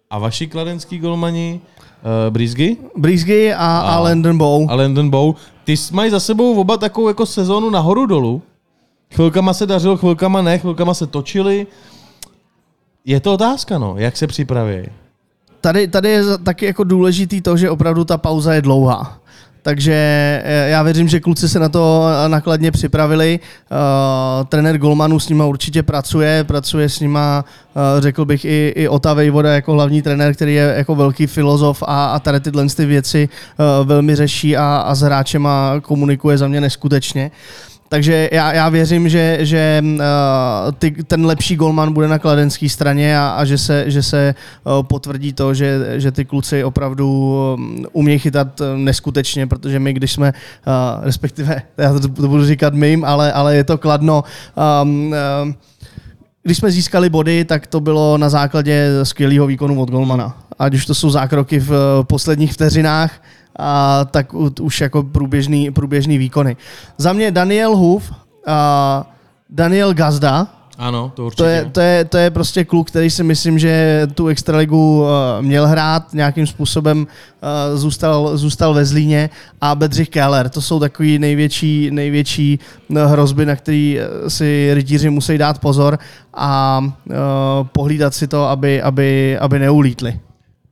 A 0.10 0.20
vaši 0.20 0.48
kladenský 0.48 0.98
golmani, 0.98 1.62
uh, 1.62 2.34
Brizgy 2.34 2.78
Brisgy 2.98 3.54
a, 3.54 3.80
a 3.80 4.00
Landon 4.00 4.38
Bow. 4.38 4.70
a 4.70 4.76
Landon 4.76 5.10
Bow, 5.10 5.36
ty 5.64 5.76
mají 5.92 6.12
za 6.12 6.20
sebou 6.20 6.60
oba 6.60 6.78
takovou 6.78 7.08
jako 7.08 7.26
sezónu 7.26 7.70
nahoru 7.70 8.06
dolů. 8.06 8.42
Chvilkama 9.16 9.54
se 9.54 9.66
dařilo, 9.66 9.98
chvilkama 9.98 10.42
ne, 10.42 10.58
chvilkama 10.58 10.94
se 10.94 11.08
točili. 11.08 11.68
Je 13.06 13.20
to 13.20 13.34
otázka, 13.34 13.78
no, 13.78 13.96
jak 13.98 14.18
se 14.18 14.28
připraví. 14.28 14.84
Tady, 15.62 15.88
tady 15.88 16.10
je 16.10 16.24
taky 16.44 16.66
jako 16.66 16.84
důležitý 16.84 17.42
to, 17.42 17.58
že 17.58 17.70
opravdu 17.70 18.06
ta 18.06 18.18
pauza 18.18 18.54
je 18.54 18.62
dlouhá. 18.62 19.22
Takže 19.64 19.94
eh, 20.44 20.70
já 20.70 20.84
věřím, 20.84 21.08
že 21.08 21.20
kluci 21.20 21.50
se 21.50 21.60
na 21.60 21.70
to 21.70 22.06
eh, 22.26 22.30
nakladně 22.30 22.72
připravili. 22.72 23.40
Uh, 23.72 24.46
trenér 24.48 24.78
Golmanu 24.78 25.20
s 25.20 25.30
nima 25.30 25.46
určitě 25.46 25.84
pracuje, 25.84 26.44
pracuje 26.44 26.90
s 26.90 27.00
nima, 27.00 27.46
uh, 27.76 28.02
řekl 28.02 28.26
bych, 28.26 28.46
i, 28.46 28.74
i 28.76 28.88
Ota 28.88 29.14
Vejvoda 29.14 29.54
jako 29.54 29.74
hlavní 29.74 30.02
trenér, 30.02 30.36
který 30.36 30.54
je 30.54 30.74
jako 30.78 30.96
velký 30.96 31.28
filozof 31.28 31.84
a, 31.88 32.06
a 32.06 32.20
tady 32.20 32.40
tyhle 32.40 32.66
ty 32.66 32.86
věci 32.86 33.30
uh, 33.30 33.88
velmi 33.88 34.16
řeší 34.16 34.58
a, 34.58 34.84
a 34.86 34.96
s 34.96 35.02
hráčema 35.02 35.74
komunikuje 35.82 36.38
za 36.38 36.48
mě 36.48 36.62
neskutečně. 36.62 37.32
Takže 37.92 38.30
já, 38.32 38.54
já 38.54 38.70
věřím, 38.70 39.10
že, 39.10 39.38
že 39.42 39.84
uh, 39.84 40.00
ty, 40.80 40.92
ten 40.92 41.26
lepší 41.26 41.56
golman 41.56 41.94
bude 41.94 42.08
na 42.08 42.20
kladenské 42.20 42.70
straně 42.70 43.20
a, 43.20 43.30
a 43.30 43.46
že 43.46 43.58
se, 43.58 43.84
že 43.88 44.04
se 44.04 44.36
uh, 44.64 44.84
potvrdí 44.84 45.34
to, 45.34 45.54
že, 45.54 45.80
že 46.00 46.12
ty 46.12 46.26
kluci 46.26 46.64
opravdu 46.64 47.36
um, 47.54 47.86
umějí 47.92 48.20
chytat 48.20 48.62
neskutečně, 48.76 49.48
protože 49.48 49.80
my, 49.80 49.94
když 49.94 50.12
jsme, 50.12 50.34
uh, 50.68 51.06
respektive, 51.06 51.62
já 51.78 51.94
to, 51.94 52.00
to 52.00 52.28
budu 52.28 52.46
říkat 52.46 52.74
mým, 52.74 53.06
ale, 53.06 53.34
ale 53.34 53.56
je 53.56 53.64
to 53.64 53.78
kladno, 53.78 54.24
um, 54.84 55.14
uh, 55.44 55.54
když 56.44 56.58
jsme 56.58 56.72
získali 56.72 57.10
body, 57.10 57.46
tak 57.46 57.68
to 57.68 57.80
bylo 57.80 58.18
na 58.18 58.30
základě 58.30 58.90
skvělého 59.04 59.48
výkonu 59.48 59.82
od 59.82 59.92
golmana. 59.92 60.38
Ať 60.60 60.74
už 60.74 60.86
to 60.86 60.96
jsou 60.96 61.10
zákroky 61.10 61.60
v 61.60 62.04
posledních 62.04 62.54
vteřinách, 62.54 63.12
a, 63.60 64.06
tak 64.06 64.34
už 64.62 64.82
jako 64.82 65.04
průběžný, 65.04 65.72
průběžný 65.72 66.18
výkony. 66.18 66.58
Za 66.98 67.14
mě 67.14 67.32
Daniel 67.32 67.76
Huf, 67.76 68.12
a 68.48 69.06
Daniel 69.50 69.94
Gazda, 69.94 70.48
ano, 70.78 71.12
to 71.16 71.26
určitě. 71.26 71.44
To 71.44 71.50
je, 71.50 71.66
to, 71.66 71.82
je, 71.82 72.06
to 72.06 72.18
je 72.18 72.30
prostě 72.32 72.66
kluk, 72.66 72.88
který 72.88 73.10
si 73.10 73.24
myslím, 73.24 73.60
že 73.60 74.02
tu 74.14 74.28
extraligu 74.28 75.02
uh, 75.02 75.08
měl 75.42 75.68
hrát, 75.68 76.14
nějakým 76.14 76.48
způsobem 76.48 76.98
uh, 77.00 77.78
zůstal, 77.78 78.38
zůstal 78.38 78.74
ve 78.74 78.86
Zlíně 78.86 79.30
a 79.62 79.76
Bedřich 79.76 80.10
Keller, 80.10 80.50
to 80.50 80.62
jsou 80.62 80.80
takový 80.80 81.20
největší, 81.20 81.92
největší 81.92 82.60
hrozby, 83.06 83.46
na 83.46 83.56
který 83.56 84.00
si 84.28 84.74
rytíři 84.74 85.10
musí 85.10 85.38
dát 85.38 85.60
pozor 85.60 86.00
a 86.34 86.80
uh, 86.84 87.16
pohlídat 87.72 88.14
si 88.14 88.28
to, 88.28 88.46
aby, 88.46 88.82
aby, 88.82 89.38
aby 89.40 89.60
neulítli. 89.60 90.20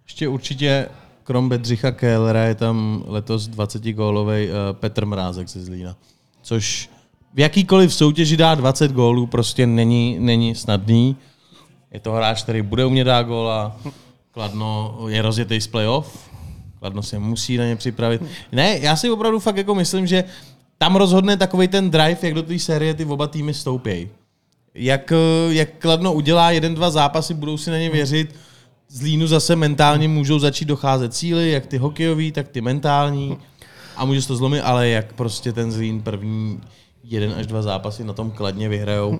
Ještě 0.07 0.27
určitě 0.27 0.87
krom 1.29 1.49
Bedřicha 1.49 1.91
Kellera 1.91 2.43
je 2.43 2.55
tam 2.55 3.03
letos 3.07 3.47
20 3.47 3.83
gólový 3.83 4.47
uh, 4.47 4.53
Petr 4.73 5.05
Mrázek 5.05 5.47
ze 5.47 5.61
Zlína. 5.61 5.95
Což 6.41 6.89
v 7.33 7.39
jakýkoliv 7.39 7.93
soutěži 7.93 8.37
dá 8.37 8.55
20 8.55 8.91
gólů 8.91 9.27
prostě 9.27 9.67
není, 9.67 10.17
není 10.19 10.55
snadný. 10.55 11.15
Je 11.91 11.99
to 11.99 12.11
hráč, 12.11 12.43
který 12.43 12.61
bude 12.61 12.85
umět 12.85 13.03
dát 13.03 13.23
góla. 13.23 13.77
Kladno 14.31 14.97
je 15.07 15.21
rozjetý 15.21 15.61
z 15.61 15.67
playoff. 15.67 16.29
Kladno 16.79 17.03
se 17.03 17.19
musí 17.19 17.57
na 17.57 17.65
ně 17.65 17.75
připravit. 17.75 18.21
Ne, 18.51 18.79
já 18.79 18.95
si 18.95 19.09
opravdu 19.09 19.39
fakt 19.39 19.57
jako 19.57 19.75
myslím, 19.75 20.07
že 20.07 20.23
tam 20.77 20.95
rozhodne 20.95 21.37
takový 21.37 21.67
ten 21.67 21.89
drive, 21.89 22.17
jak 22.21 22.33
do 22.33 22.43
té 22.43 22.59
série 22.59 22.93
ty 22.93 23.05
oba 23.05 23.27
týmy 23.27 23.53
stoupějí. 23.53 24.09
Jak, 24.73 25.11
eh, 25.11 25.53
jak 25.53 25.69
Kladno 25.79 26.13
udělá 26.13 26.51
jeden, 26.51 26.75
dva 26.75 26.89
zápasy, 26.89 27.33
budou 27.33 27.57
si 27.57 27.71
na 27.71 27.77
ně 27.77 27.89
věřit, 27.89 28.35
z 28.89 29.01
Línu 29.01 29.27
zase 29.27 29.55
mentálně 29.55 30.07
můžou 30.07 30.39
začít 30.39 30.65
docházet 30.65 31.13
cíly, 31.13 31.51
jak 31.51 31.65
ty 31.65 31.77
hokejový, 31.77 32.31
tak 32.31 32.47
ty 32.47 32.61
mentální. 32.61 33.37
A 33.95 34.05
může 34.05 34.21
se 34.21 34.27
to 34.27 34.35
zlomit, 34.35 34.61
ale 34.61 34.89
jak 34.89 35.13
prostě 35.13 35.53
ten 35.53 35.71
Zlín 35.71 36.01
první 36.01 36.61
jeden 37.03 37.33
až 37.37 37.47
dva 37.47 37.61
zápasy 37.61 38.03
na 38.03 38.13
tom 38.13 38.31
kladně 38.31 38.69
vyhrajou, 38.69 39.19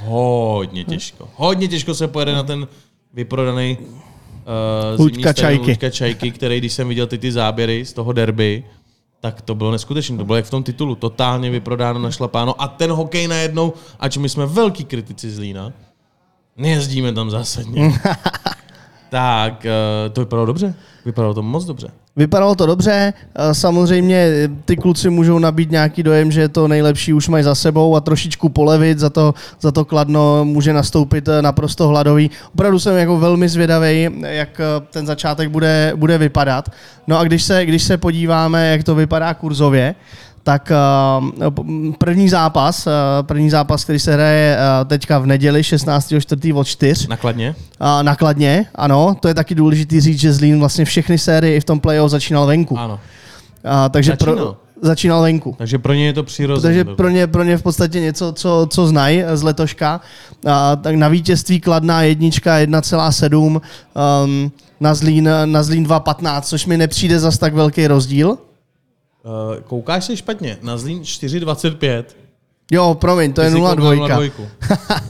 hodně 0.00 0.84
těžko. 0.84 1.28
Hodně 1.34 1.68
těžko 1.68 1.94
se 1.94 2.08
pojede 2.08 2.32
na 2.34 2.42
ten 2.42 2.68
vyprodaný 3.14 3.78
uh, 3.78 5.00
Luďka 5.00 5.32
Čajky. 5.32 5.70
Luďka 5.70 5.90
Čajky, 5.90 6.30
který, 6.30 6.58
když 6.58 6.72
jsem 6.72 6.88
viděl 6.88 7.06
ty, 7.06 7.18
ty 7.18 7.32
záběry 7.32 7.84
z 7.84 7.92
toho 7.92 8.12
derby, 8.12 8.64
tak 9.20 9.42
to 9.42 9.54
bylo 9.54 9.70
neskutečné. 9.70 10.16
To 10.16 10.24
bylo 10.24 10.36
jak 10.36 10.44
v 10.44 10.50
tom 10.50 10.62
titulu. 10.62 10.94
Totálně 10.94 11.50
vyprodáno, 11.50 11.98
našlapáno. 11.98 12.62
A 12.62 12.68
ten 12.68 12.90
hokej 12.90 13.28
najednou, 13.28 13.72
ač 14.00 14.16
my 14.16 14.28
jsme 14.28 14.46
velký 14.46 14.84
kritici 14.84 15.30
Zlína, 15.30 15.72
nejezdíme 16.56 17.12
tam 17.12 17.30
zásadně. 17.30 17.92
tak 19.10 19.66
uh, 19.66 20.12
to 20.12 20.20
vypadalo 20.20 20.46
dobře. 20.46 20.74
Vypadalo 21.04 21.34
to 21.34 21.42
moc 21.42 21.64
dobře. 21.64 21.90
Vypadalo 22.18 22.54
to 22.54 22.66
dobře, 22.66 23.12
eh, 23.34 23.54
samozřejmě 23.54 24.28
ty 24.64 24.76
kluci 24.76 25.10
můžou 25.10 25.38
nabít 25.38 25.70
nějaký 25.70 26.02
dojem, 26.02 26.32
že 26.32 26.48
to 26.48 26.68
nejlepší 26.68 27.12
už 27.12 27.28
mají 27.28 27.44
za 27.44 27.54
sebou 27.54 27.96
a 27.96 28.00
trošičku 28.00 28.48
polevit, 28.48 28.98
za 28.98 29.10
to, 29.10 29.34
za 29.60 29.72
to 29.72 29.84
kladno 29.84 30.44
může 30.44 30.72
nastoupit 30.72 31.28
eh, 31.28 31.42
naprosto 31.42 31.88
hladový. 31.88 32.30
Opravdu 32.54 32.78
jsem 32.78 32.96
jako 32.96 33.18
velmi 33.18 33.48
zvědavý, 33.48 34.08
jak 34.20 34.60
ten 34.90 35.06
začátek 35.06 35.50
bude, 35.50 35.92
bude 35.96 36.18
vypadat. 36.18 36.68
No 37.06 37.18
a 37.18 37.24
když 37.24 37.42
se, 37.42 37.66
když 37.66 37.82
se 37.82 37.96
podíváme, 37.96 38.70
jak 38.70 38.84
to 38.84 38.94
vypadá 38.94 39.34
kurzově, 39.34 39.94
tak 40.42 40.72
uh, 41.48 41.54
první 41.98 42.28
zápas, 42.28 42.86
uh, 42.86 42.92
první 43.22 43.50
zápas, 43.50 43.84
který 43.84 43.98
se 43.98 44.12
hraje 44.12 44.56
uh, 44.56 44.88
teďka 44.88 45.18
v 45.18 45.26
neděli 45.26 45.60
16.4. 45.60 46.56
od 46.56 46.64
4. 46.64 47.08
Nakladně? 47.08 47.54
Nakladně, 48.02 48.66
ano. 48.74 49.16
To 49.20 49.28
je 49.28 49.34
taky 49.34 49.54
důležitý 49.54 50.00
říct, 50.00 50.18
že 50.20 50.32
Zlín 50.32 50.58
vlastně 50.60 50.84
všechny 50.84 51.18
série 51.18 51.56
i 51.56 51.60
v 51.60 51.64
tom 51.64 51.80
playoff 51.80 52.10
začínal 52.10 52.46
venku. 52.46 52.78
Ano. 52.78 52.94
Uh, 52.94 53.70
takže 53.90 54.10
Začínal. 54.10 54.36
pro, 54.36 54.56
začínal 54.82 55.22
venku. 55.22 55.54
Takže 55.58 55.78
pro 55.78 55.94
ně 55.94 56.06
je 56.06 56.12
to 56.12 56.22
přirozené. 56.22 56.74
Takže 56.74 56.96
pro 56.96 57.08
ně, 57.08 57.26
pro 57.26 57.42
ně 57.42 57.56
v 57.56 57.62
podstatě 57.62 58.00
něco, 58.00 58.32
co, 58.32 58.68
co 58.70 58.86
znají 58.86 59.22
z 59.34 59.42
letoška. 59.42 60.00
A, 60.46 60.76
tak 60.76 60.94
na 60.94 61.08
vítězství 61.08 61.60
kladná 61.60 62.02
jednička 62.02 62.58
1,7, 62.58 63.60
um, 64.24 64.52
na 64.80 64.94
Zlín, 64.94 65.28
na 65.44 65.62
Zlín 65.62 65.84
2,15, 65.84 66.40
což 66.40 66.66
mi 66.66 66.76
nepřijde 66.76 67.18
zas 67.18 67.38
tak 67.38 67.54
velký 67.54 67.86
rozdíl. 67.86 68.38
Uh, 69.24 69.62
koukáš 69.62 70.04
se 70.04 70.16
špatně. 70.16 70.58
Na 70.62 70.76
Zlín 70.76 71.02
4,25. 71.02 72.04
Jo, 72.70 72.94
promiň, 72.94 73.32
to 73.32 73.40
Ty 73.40 73.46
je 73.46 73.50
jsi 73.50 73.56
koukal 73.56 73.76
0,2. 73.76 74.30
0,2. 74.30 75.02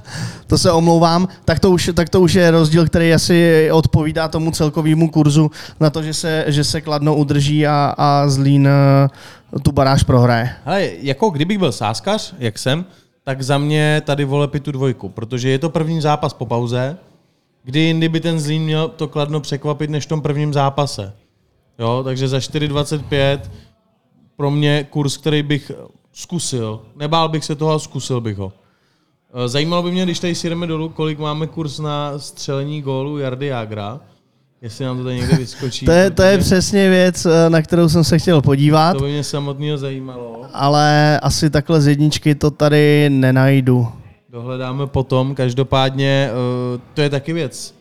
to 0.46 0.58
se 0.58 0.72
omlouvám. 0.72 1.28
Tak 1.44 1.60
to, 1.60 1.70
už, 1.70 1.90
tak 1.94 2.08
to 2.08 2.20
už 2.20 2.34
je 2.34 2.50
rozdíl, 2.50 2.86
který 2.86 3.14
asi 3.14 3.68
odpovídá 3.72 4.28
tomu 4.28 4.50
celkovému 4.50 5.10
kurzu 5.10 5.50
na 5.80 5.90
to, 5.90 6.02
že 6.02 6.14
se, 6.14 6.44
že 6.48 6.64
se 6.64 6.80
Kladno 6.80 7.14
udrží 7.14 7.66
a, 7.66 7.94
a 7.98 8.28
Zlín 8.28 8.68
eh, 8.68 9.60
tu 9.62 9.72
baráž 9.72 10.02
prohraje. 10.02 10.50
Hele, 10.64 10.90
jako 11.00 11.30
kdybych 11.30 11.58
byl 11.58 11.72
sáskař, 11.72 12.34
jak 12.38 12.58
jsem, 12.58 12.84
tak 13.24 13.42
za 13.42 13.58
mě 13.58 14.02
tady 14.04 14.24
vole 14.24 14.48
tu 14.48 14.72
dvojku, 14.72 15.08
protože 15.08 15.48
je 15.48 15.58
to 15.58 15.70
první 15.70 16.00
zápas 16.00 16.32
po 16.32 16.46
pauze, 16.46 16.96
kdy 17.64 17.80
jindy 17.80 18.08
by 18.08 18.20
ten 18.20 18.40
Zlín 18.40 18.62
měl 18.62 18.88
to 18.88 19.08
Kladno 19.08 19.40
překvapit 19.40 19.90
než 19.90 20.04
v 20.04 20.08
tom 20.08 20.22
prvním 20.22 20.52
zápase. 20.52 21.12
Jo, 21.78 22.02
takže 22.04 22.28
za 22.28 22.38
4,25 22.38 23.40
pro 24.38 24.50
mě 24.50 24.86
kurz, 24.90 25.16
který 25.16 25.42
bych 25.42 25.70
zkusil. 26.12 26.80
Nebál 26.96 27.28
bych 27.28 27.44
se 27.44 27.54
toho 27.54 27.72
a 27.72 27.78
zkusil 27.78 28.20
bych 28.20 28.36
ho. 28.36 28.52
Eh, 29.44 29.48
Zajímalo 29.48 29.82
by 29.82 29.90
mě, 29.90 30.04
když 30.04 30.18
tady 30.20 30.34
si 30.34 30.48
jdeme 30.50 30.66
dolů, 30.66 30.88
kolik 30.88 31.18
máme 31.18 31.46
kurz 31.46 31.78
na 31.78 32.18
střelení 32.18 32.82
gólu 32.82 33.18
Jardy 33.18 33.46
Jagra. 33.46 34.00
Jestli 34.62 34.84
nám 34.84 34.98
to 34.98 35.04
tady 35.04 35.16
někde 35.16 35.36
vyskočí. 35.36 35.86
To 35.86 35.92
je, 35.92 36.10
to 36.10 36.22
je 36.22 36.38
přesně 36.38 36.90
věc, 36.90 37.26
eh, 37.26 37.50
na 37.50 37.62
kterou 37.62 37.88
jsem 37.88 38.04
se 38.04 38.18
chtěl 38.18 38.42
podívat, 38.42 38.92
To 38.92 39.02
by 39.04 39.10
mě 39.10 39.24
samotného 39.24 39.78
zajímalo. 39.78 40.46
ale 40.52 41.20
asi 41.20 41.50
takhle 41.50 41.80
z 41.80 41.86
jedničky 41.86 42.34
to 42.34 42.50
tady 42.50 43.10
nenajdu. 43.10 43.88
Dohledáme 44.30 44.86
potom. 44.86 45.34
Každopádně 45.34 46.30
eh, 46.30 46.80
to 46.94 47.00
je 47.00 47.10
taky 47.10 47.32
věc, 47.32 47.74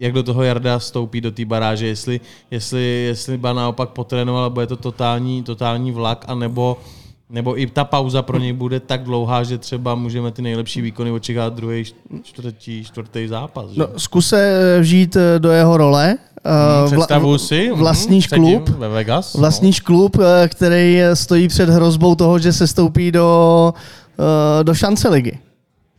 jak 0.00 0.12
do 0.12 0.22
toho 0.22 0.42
Jarda 0.42 0.78
vstoupí 0.78 1.20
do 1.20 1.30
té 1.30 1.44
baráže, 1.44 1.86
jestli, 1.86 2.20
jestli, 2.50 2.82
jestli 2.82 3.38
ba 3.38 3.52
naopak 3.52 3.88
potrénoval, 3.88 4.50
bude 4.50 4.66
to 4.66 4.76
totální, 4.76 5.42
totální 5.42 5.92
vlak, 5.92 6.24
anebo 6.28 6.76
nebo 7.30 7.60
i 7.60 7.66
ta 7.66 7.84
pauza 7.84 8.22
pro 8.22 8.38
něj 8.38 8.52
bude 8.52 8.80
tak 8.80 9.02
dlouhá, 9.04 9.42
že 9.42 9.58
třeba 9.58 9.94
můžeme 9.94 10.30
ty 10.30 10.42
nejlepší 10.42 10.80
výkony 10.80 11.10
očekávat 11.10 11.54
druhý, 11.54 11.84
čtvrtý, 12.22 12.84
čtvrtý 12.84 13.28
zápas. 13.28 13.70
Že? 13.70 13.80
No, 13.80 13.88
zkus 13.96 14.28
se 14.28 14.76
vžít 14.80 15.16
eh, 15.16 15.38
do 15.38 15.50
jeho 15.50 15.76
role. 15.76 16.18
Eh, 16.46 16.86
Představuju 16.86 17.38
si. 17.38 17.68
mhm, 17.70 17.78
Vlastníš 17.78 18.26
klub. 18.26 18.68
Ve 18.68 18.88
Vegas. 18.88 19.34
Vlastníš 19.34 19.80
klub, 19.80 20.16
eh, 20.20 20.48
který 20.48 21.00
stojí 21.14 21.48
před 21.48 21.68
hrozbou 21.68 22.14
toho, 22.14 22.38
že 22.38 22.52
se 22.52 22.66
stoupí 22.66 23.12
do, 23.12 23.74
eh, 24.60 24.64
do 24.64 24.74
šance 24.74 25.08
ligy. 25.08 25.38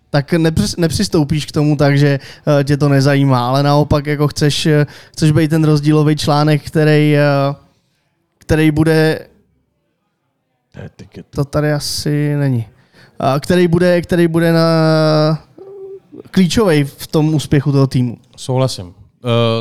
Tak 0.10 0.34
nepři- 0.34 0.75
nepřistoupíš 0.78 1.46
k 1.46 1.51
tomu 1.51 1.75
tak, 1.75 1.98
že 1.98 2.20
eh, 2.60 2.63
tě 2.63 2.78
to 2.78 2.89
nezajímá, 2.89 3.50
ale 3.50 3.63
naopak 3.63 4.06
jako 4.08 4.28
chceš, 4.28 4.66
eh, 4.66 4.86
chceš 5.12 5.32
být 5.32 5.50
ten 5.50 5.63
rozdílový 5.63 6.16
článek, 6.16 6.63
který, 6.63 7.16
eh, 7.18 7.56
který 8.38 8.72
bude, 8.72 9.28
To 11.30 11.46
tady 11.46 11.74
asi 11.74 12.36
není, 12.36 12.66
A 13.20 13.39
který 13.39 13.68
bude, 13.68 14.01
který 14.01 14.28
bude 14.28 14.54
na 14.54 14.68
klíčový 16.32 16.84
v 16.84 17.08
tom 17.08 17.34
úspěchu 17.34 17.72
toho 17.72 17.88
týmu. 17.88 18.18
Souhlasím. 18.38 18.86
Uh, 18.86 18.94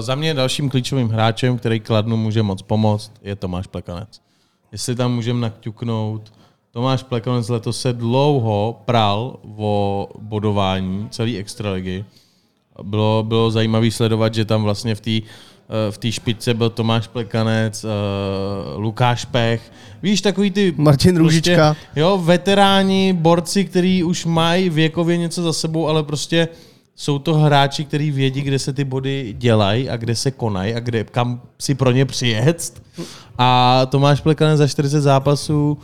za 0.01 0.15
mě 0.15 0.35
dalším 0.35 0.71
klíčovým 0.71 1.09
hráčem, 1.09 1.59
který 1.59 1.81
Kladnu 1.81 2.17
může 2.17 2.43
moc 2.43 2.63
pomoct, 2.63 3.13
je 3.23 3.37
Tomáš 3.37 3.67
Plekanec. 3.67 4.21
Jestli 4.73 4.95
tam 4.95 5.15
můžeme 5.15 5.41
nakťuknout, 5.41 6.33
Tomáš 6.73 7.03
Plekanec 7.03 7.49
letos 7.49 7.81
se 7.81 7.93
dlouho 7.93 8.81
pral 8.85 9.37
o 9.57 10.09
bodování 10.19 11.09
celé 11.11 11.37
extraligy. 11.37 12.05
Bylo, 12.83 13.25
bylo 13.29 13.51
zajímavé 13.51 13.91
sledovat, 13.91 14.35
že 14.35 14.45
tam 14.45 14.63
vlastně 14.63 14.95
v 14.95 15.01
té 15.01 15.21
v 15.91 15.99
té 15.99 16.13
špičce 16.13 16.55
byl 16.55 16.71
Tomáš 16.71 17.07
Plekanec, 17.07 17.85
uh, 17.85 17.91
Lukáš 18.83 19.25
Pech. 19.25 19.73
Víš, 20.03 20.21
takový 20.21 20.51
ty... 20.51 20.75
Martin 20.77 21.17
Růžička. 21.17 21.75
Prostě, 21.75 22.01
jo, 22.01 22.19
veteráni, 22.19 23.13
borci, 23.13 23.65
kteří 23.65 24.05
už 24.05 24.25
mají 24.25 24.71
věkově 24.71 25.17
něco 25.17 25.43
za 25.43 25.53
sebou, 25.53 25.89
ale 25.89 26.03
prostě 26.03 26.49
jsou 26.97 27.19
to 27.19 27.35
hráči, 27.35 27.85
kteří 27.85 28.11
vědí, 28.11 28.41
kde 28.41 28.59
se 28.59 28.73
ty 28.73 28.85
body 28.85 29.35
dělají 29.39 29.91
a 29.91 29.97
kde 29.97 30.17
se 30.17 30.31
konají 30.31 30.75
a 30.75 30.81
kde, 30.81 31.05
kam 31.05 31.41
si 31.59 31.75
pro 31.75 31.91
ně 31.91 32.05
přijet. 32.05 32.83
A 33.39 33.83
Tomáš 33.87 34.21
Plekanec 34.21 34.59
za 34.59 34.69
40 34.69 35.01
zápasů 35.01 35.79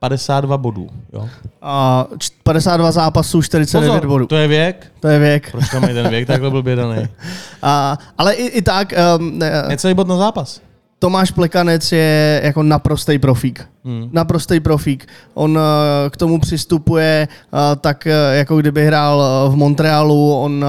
52 0.00 0.58
bodů. 0.58 0.88
Jo? 1.12 1.28
A 1.62 2.06
č- 2.18 2.30
52 2.42 2.90
zápasů, 2.92 3.42
49 3.42 3.88
Pozor, 3.88 4.06
bodů. 4.08 4.26
to 4.26 4.36
je 4.36 4.48
věk. 4.48 4.86
To 5.00 5.08
je 5.08 5.18
věk. 5.18 5.50
Proč 5.50 5.68
tam 5.68 5.84
je 5.84 5.94
ten 5.94 6.08
věk 6.08 6.26
takhle 6.26 6.50
blbě 6.50 6.76
daný? 6.76 7.08
A, 7.62 7.98
ale 8.18 8.34
i, 8.34 8.46
i 8.46 8.62
tak, 8.62 8.92
um, 9.18 9.38
Necelý 9.68 9.94
bod 9.94 10.08
na 10.08 10.16
zápas. 10.16 10.60
Tomáš 11.00 11.30
Plekanec 11.30 11.92
je 11.92 12.40
jako 12.44 12.62
naprostý 12.62 13.18
profík. 13.18 13.68
Hmm. 13.84 14.08
Naprostý 14.12 14.60
profík. 14.60 15.06
On 15.34 15.58
eh, 15.58 16.10
k 16.10 16.16
tomu 16.16 16.38
přistupuje 16.40 17.28
eh, 17.30 17.76
tak, 17.76 18.06
eh, 18.06 18.36
jako 18.36 18.56
kdyby 18.56 18.86
hrál 18.86 19.22
v 19.50 19.56
Montrealu. 19.56 20.40
On 20.40 20.64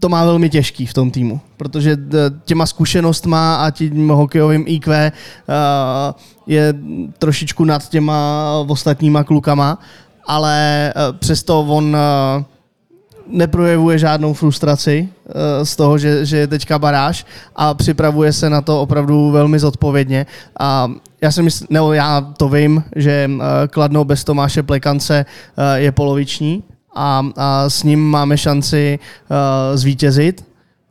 to 0.00 0.08
má 0.08 0.24
velmi 0.24 0.50
těžký 0.50 0.86
v 0.86 0.94
tom 0.94 1.10
týmu, 1.10 1.40
protože 1.56 1.96
d- 1.96 2.18
těma 2.44 2.66
zkušenostma 2.66 3.56
a 3.56 3.70
tím 3.70 4.08
hokejovým 4.08 4.64
IQ 4.66 4.94
eh, 4.96 5.12
je 6.46 6.74
trošičku 7.18 7.64
nad 7.64 7.88
těma 7.88 8.42
ostatníma 8.66 9.24
klukama, 9.24 9.78
ale 10.26 10.88
eh, 10.96 11.12
přesto 11.18 11.60
on 11.60 11.96
eh, 11.96 12.44
neprojevuje 13.28 13.98
žádnou 13.98 14.32
frustraci 14.34 15.08
eh, 15.28 15.64
z 15.64 15.76
toho, 15.76 15.98
že, 15.98 16.26
že 16.26 16.36
je 16.36 16.46
teďka 16.46 16.78
baráž 16.78 17.26
a 17.56 17.74
připravuje 17.74 18.32
se 18.32 18.50
na 18.50 18.60
to 18.60 18.80
opravdu 18.80 19.30
velmi 19.30 19.58
zodpovědně. 19.58 20.26
A 20.60 20.92
já 21.20 21.30
si 21.32 21.42
myslím, 21.42 21.66
nebo 21.70 21.92
já 21.92 22.20
to 22.36 22.48
vím, 22.48 22.84
že 22.96 23.30
eh, 23.30 23.68
Kladno 23.68 24.04
bez 24.04 24.24
Tomáše 24.24 24.62
Plekance 24.62 25.26
eh, 25.56 25.80
je 25.80 25.92
poloviční 25.92 26.62
a, 26.96 27.22
a 27.36 27.70
s 27.70 27.82
ním 27.82 28.10
máme 28.10 28.38
šanci 28.38 28.98
eh, 28.98 29.76
zvítězit. 29.76 30.44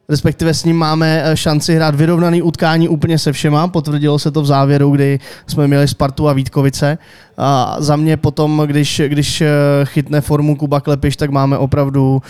Respektive 0.10 0.54
s 0.54 0.64
ním 0.64 0.78
máme 0.78 1.24
eh, 1.26 1.38
šanci 1.38 1.76
hrát 1.76 1.96
vyrovnaný 1.96 2.42
utkání 2.42 2.90
úplně 2.90 3.20
se 3.20 3.32
všema. 3.32 3.68
Potvrdilo 3.68 4.20
se 4.20 4.32
to 4.32 4.42
v 4.42 4.46
závěru, 4.46 4.92
kdy 4.92 5.20
jsme 5.48 5.68
měli 5.68 5.88
Spartu 5.88 6.30
a 6.30 6.34
Vítkovice. 6.34 6.98
A 7.38 7.76
za 7.80 7.96
mě 7.96 8.18
potom, 8.18 8.64
když, 8.66 9.02
když 9.08 9.42
eh, 9.42 9.50
chytne 9.84 10.22
formu 10.22 10.56
Kuba 10.56 10.82
Klepiš, 10.82 11.16
tak 11.18 11.30
máme 11.30 11.58
opravdu 11.58 12.22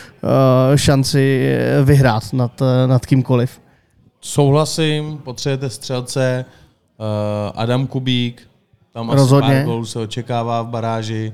šanci 0.76 1.56
vyhrát 1.84 2.34
nad, 2.34 2.62
nad 2.88 3.06
kýmkoliv. 3.06 3.60
Souhlasím, 4.22 5.18
potřebujete 5.18 5.70
střelce, 5.70 6.46
uh, 6.98 7.06
Adam 7.56 7.88
Kubík, 7.88 8.42
tam 8.94 9.10
asi 9.10 9.18
Rozhodně. 9.18 9.56
pár 9.56 9.66
gólů 9.66 9.86
se 9.86 10.00
očekává 10.00 10.62
v 10.62 10.68
baráži, 10.68 11.34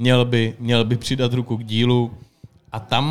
měl 0.00 0.24
by, 0.24 0.54
měl 0.58 0.84
by 0.84 0.96
přidat 0.96 1.32
ruku 1.32 1.56
k 1.56 1.64
dílu. 1.64 2.10
A 2.72 2.80
tam, 2.80 3.04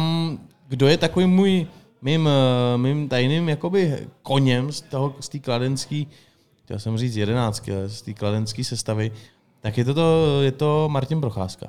kdo 0.68 0.88
je 0.88 0.98
takový 0.98 1.26
můj, 1.26 1.68
mým, 2.02 2.30
eh, 2.30 2.78
mým 2.78 3.10
tajným 3.10 3.50
jakoby 3.50 4.08
koněm 4.22 4.72
z 4.72 4.82
toho, 4.82 5.16
z 5.20 5.30
té 5.30 5.40
kladenský, 5.40 6.08
chtěl 6.64 6.80
jsem 6.80 6.98
říct 6.98 7.16
jedenáctky, 7.16 7.72
z 7.88 8.02
té 8.02 8.14
kladenské 8.14 8.64
sestavy, 8.64 9.12
tak 9.62 9.78
je 9.78 9.86
to, 9.86 9.94
to, 9.94 10.42
je 10.42 10.52
to 10.52 10.90
Martin 10.92 11.22
Procházka. 11.22 11.68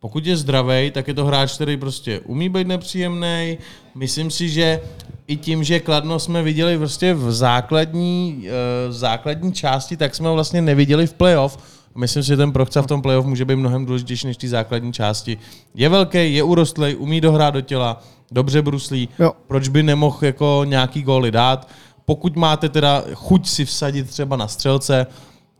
Pokud 0.00 0.26
je 0.26 0.36
zdravý, 0.36 0.90
tak 0.90 1.08
je 1.08 1.14
to 1.14 1.24
hráč, 1.24 1.54
který 1.54 1.76
prostě 1.76 2.20
umí 2.20 2.48
být 2.48 2.66
nepříjemný. 2.66 3.58
Myslím 3.94 4.30
si, 4.30 4.48
že 4.48 4.80
i 5.26 5.36
tím, 5.36 5.64
že 5.64 5.80
Kladno 5.80 6.18
jsme 6.18 6.42
viděli 6.42 6.78
prostě 6.78 7.14
v 7.14 7.32
základní, 7.32 8.46
uh, 8.46 8.92
základní 8.92 9.52
části, 9.52 9.96
tak 9.96 10.14
jsme 10.14 10.28
ho 10.28 10.34
vlastně 10.34 10.62
neviděli 10.62 11.06
v 11.06 11.14
playoff. 11.14 11.77
Myslím 11.98 12.22
si, 12.22 12.26
že 12.26 12.36
ten 12.36 12.52
Prochca 12.52 12.82
v 12.82 12.86
tom 12.86 13.02
playoff 13.02 13.26
může 13.26 13.44
být 13.44 13.56
mnohem 13.56 13.86
důležitější 13.86 14.26
než 14.26 14.36
ty 14.36 14.48
základní 14.48 14.92
části. 14.92 15.38
Je 15.74 15.88
velký, 15.88 16.34
je 16.34 16.42
urostlý, 16.42 16.94
umí 16.94 17.20
dohrát 17.20 17.54
do 17.54 17.60
těla, 17.60 18.02
dobře 18.30 18.62
bruslí. 18.62 19.08
Jo. 19.18 19.32
Proč 19.46 19.68
by 19.68 19.82
nemohl 19.82 20.18
jako 20.20 20.62
nějaký 20.64 21.02
góly 21.02 21.30
dát? 21.30 21.68
Pokud 22.04 22.36
máte 22.36 22.68
teda 22.68 23.04
chuť 23.14 23.48
si 23.48 23.64
vsadit 23.64 24.10
třeba 24.10 24.36
na 24.36 24.48
střelce, 24.48 25.06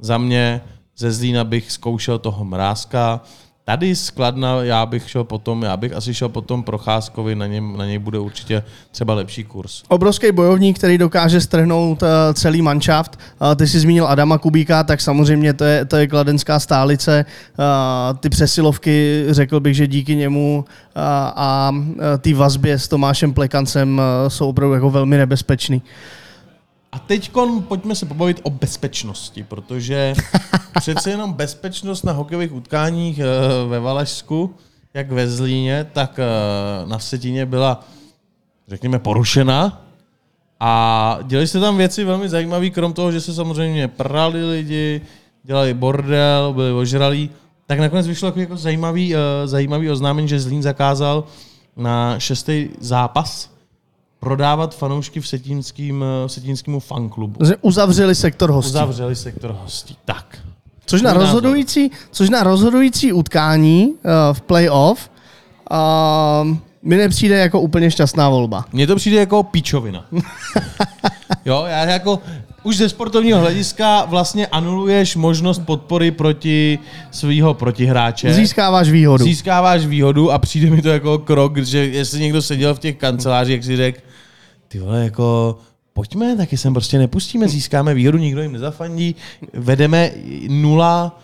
za 0.00 0.18
mě 0.18 0.60
ze 0.96 1.12
Zlína 1.12 1.44
bych 1.44 1.72
zkoušel 1.72 2.18
toho 2.18 2.44
Mrázka. 2.44 3.20
Tady 3.68 3.96
z 3.96 4.10
Kladna 4.10 4.62
já 4.62 4.86
bych 4.86 5.10
šel 5.10 5.24
potom, 5.24 5.62
já 5.62 5.76
bych 5.76 5.92
asi 5.92 6.14
šel 6.14 6.28
potom 6.28 6.62
Procházkovi, 6.62 7.34
na, 7.34 7.46
něm, 7.46 7.76
na 7.76 7.86
něj 7.86 7.98
bude 7.98 8.18
určitě 8.18 8.62
třeba 8.90 9.14
lepší 9.14 9.44
kurz. 9.44 9.82
Obrovský 9.88 10.32
bojovník, 10.32 10.78
který 10.78 10.98
dokáže 10.98 11.40
strhnout 11.40 12.02
uh, 12.02 12.08
celý 12.34 12.62
manšaft. 12.62 13.18
Uh, 13.40 13.54
ty 13.54 13.66
jsi 13.66 13.80
zmínil 13.80 14.06
Adama 14.06 14.38
Kubíka, 14.38 14.84
tak 14.84 15.00
samozřejmě 15.00 15.52
to 15.52 15.64
je, 15.64 15.84
to 15.84 15.96
je 15.96 16.06
kladenská 16.06 16.60
stálice. 16.60 17.24
Uh, 17.58 18.18
ty 18.18 18.28
přesilovky, 18.28 19.24
řekl 19.30 19.60
bych, 19.60 19.74
že 19.74 19.86
díky 19.86 20.16
němu 20.16 20.64
a 21.36 21.70
uh, 21.74 21.84
té 22.18 22.34
vazbě 22.34 22.78
s 22.78 22.88
Tomášem 22.88 23.34
Plekancem 23.34 24.00
jsou 24.28 24.48
opravdu 24.48 24.74
jako 24.74 24.90
velmi 24.90 25.16
nebezpečný. 25.16 25.82
A 26.98 27.00
teď 27.00 27.30
pojďme 27.68 27.94
se 27.94 28.06
pobavit 28.06 28.40
o 28.42 28.50
bezpečnosti, 28.50 29.42
protože 29.42 30.14
přece 30.78 31.10
jenom 31.10 31.32
bezpečnost 31.32 32.02
na 32.02 32.12
hokejových 32.12 32.52
utkáních 32.52 33.18
eh, 33.18 33.24
ve 33.68 33.80
Valašsku, 33.80 34.54
jak 34.94 35.10
ve 35.10 35.28
Zlíně, 35.28 35.86
tak 35.92 36.18
eh, 36.18 36.86
na 36.86 36.98
Vsetině 36.98 37.46
byla, 37.46 37.84
řekněme, 38.68 38.98
porušena. 38.98 39.84
A 40.60 41.18
děli 41.22 41.46
se 41.46 41.60
tam 41.60 41.76
věci 41.76 42.04
velmi 42.04 42.28
zajímavé, 42.28 42.70
krom 42.70 42.92
toho, 42.92 43.12
že 43.12 43.20
se 43.20 43.34
samozřejmě 43.34 43.88
prali 43.88 44.50
lidi, 44.50 45.00
dělali 45.42 45.74
bordel, 45.74 46.52
byli 46.52 46.72
ožralí, 46.72 47.30
tak 47.66 47.78
nakonec 47.78 48.06
vyšlo 48.06 48.32
jako 48.36 48.56
zajímavý, 48.56 49.14
eh, 49.14 49.18
zajímavý 49.44 49.90
oznámení, 49.90 50.28
že 50.28 50.40
Zlín 50.40 50.62
zakázal 50.62 51.24
na 51.76 52.18
šestý 52.18 52.68
zápas 52.80 53.57
prodávat 54.20 54.74
fanoušky 54.74 55.20
v 55.20 55.28
setínským, 55.28 56.04
v 56.26 56.32
setínskému 56.32 56.80
fanklubu. 56.80 57.40
Uzavřeli 57.60 58.14
sektor 58.14 58.50
hostí. 58.50 58.70
Uzavřeli 58.70 59.16
sektor 59.16 59.56
hostí. 59.62 59.96
Tak. 60.04 60.38
Což 60.86 61.02
na, 61.02 61.12
rozhodující, 61.12 61.90
což 62.10 62.30
na 62.30 62.42
rozhodující 62.42 63.12
utkání 63.12 63.86
uh, 63.86 63.94
v 64.32 64.40
playoff 64.40 65.10
uh, 65.70 66.56
mi 66.82 66.96
nepřijde 66.96 67.38
jako 67.38 67.60
úplně 67.60 67.90
šťastná 67.90 68.28
volba. 68.28 68.64
Mně 68.72 68.86
to 68.86 68.96
přijde 68.96 69.16
jako 69.18 69.42
píčovina. 69.42 70.04
jo, 71.44 71.64
já 71.68 71.84
jako 71.84 72.20
už 72.62 72.76
ze 72.76 72.88
sportovního 72.88 73.40
hlediska 73.40 74.04
vlastně 74.04 74.46
anuluješ 74.46 75.16
možnost 75.16 75.58
podpory 75.58 76.10
proti 76.10 76.78
svého 77.10 77.54
protihráče. 77.54 78.34
Získáváš 78.34 78.88
výhodu. 78.88 79.24
Získáváš 79.24 79.86
výhodu 79.86 80.32
a 80.32 80.38
přijde 80.38 80.70
mi 80.70 80.82
to 80.82 80.88
jako 80.88 81.18
krok, 81.18 81.58
že 81.58 81.78
jestli 81.78 82.20
někdo 82.20 82.42
seděl 82.42 82.74
v 82.74 82.78
těch 82.78 82.96
kancelářích, 82.96 83.54
jak 83.54 83.64
si 83.64 83.76
řekl, 83.76 84.00
ty 84.68 84.78
vole, 84.78 85.04
jako 85.04 85.58
pojďme, 85.92 86.36
taky 86.36 86.56
sem 86.56 86.72
prostě 86.72 86.98
nepustíme, 86.98 87.48
získáme 87.48 87.94
výhodu, 87.94 88.18
nikdo 88.18 88.42
jim 88.42 88.52
nezafandí, 88.52 89.16
vedeme 89.52 90.10
nula 90.48 91.20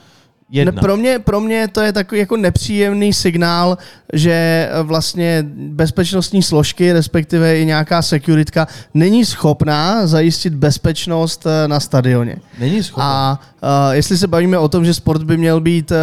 jedna. 0.51 0.73
Ne, 0.73 0.81
pro, 0.81 0.97
mě, 0.97 1.19
pro 1.19 1.41
mě 1.41 1.69
to 1.69 1.81
je 1.81 1.93
takový 1.93 2.19
jako 2.19 2.37
nepříjemný 2.37 3.13
signál, 3.13 3.79
že 4.13 4.69
vlastně 4.83 5.45
bezpečnostní 5.57 6.43
složky, 6.43 6.93
respektive 6.93 7.59
i 7.59 7.67
nějaká 7.67 8.03
sekuritka, 8.03 8.69
není 8.95 9.25
schopná 9.25 10.07
zajistit 10.07 10.55
bezpečnost 10.55 11.47
eh, 11.47 11.69
na 11.69 11.81
stadioně. 11.81 12.37
Není 12.59 12.83
schopný. 12.83 13.05
A 13.07 13.41
uh, 13.63 13.95
jestli 13.95 14.19
se 14.19 14.27
bavíme 14.27 14.59
o 14.59 14.69
tom, 14.69 14.85
že 14.85 14.95
sport 14.95 15.23
by 15.23 15.37
měl 15.37 15.61
být 15.61 15.91
uh, 15.91 15.97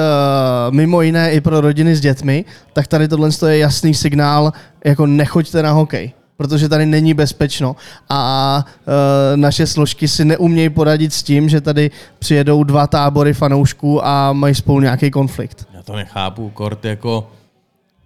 mimo 0.76 1.02
jiné 1.02 1.32
i 1.32 1.42
pro 1.42 1.62
rodiny 1.62 1.96
s 1.96 2.02
dětmi, 2.02 2.46
tak 2.74 2.88
tady 2.88 3.08
tohle 3.08 3.30
je 3.48 3.58
jasný 3.58 3.94
signál, 3.94 4.54
jako 4.86 5.06
nechoďte 5.06 5.64
na 5.64 5.72
hokej 5.72 6.14
protože 6.42 6.70
tady 6.70 6.86
není 6.86 7.14
bezpečno 7.14 7.76
a 8.10 8.66
uh, 8.66 8.94
naše 9.36 9.68
složky 9.68 10.08
si 10.08 10.26
neumějí 10.26 10.70
poradit 10.70 11.14
s 11.14 11.24
tím, 11.24 11.50
že 11.50 11.62
tady 11.62 11.92
přijedou 12.20 12.64
dva 12.64 12.88
tábory 12.88 13.34
fanoušků 13.34 14.06
a 14.06 14.34
mají 14.34 14.56
spolu 14.56 14.80
nějaký 14.80 15.12
konflikt. 15.12 15.68
Já 15.74 15.84
to 15.84 15.96
nechápu, 15.96 16.50
kort 16.50 16.86
jako, 16.86 17.32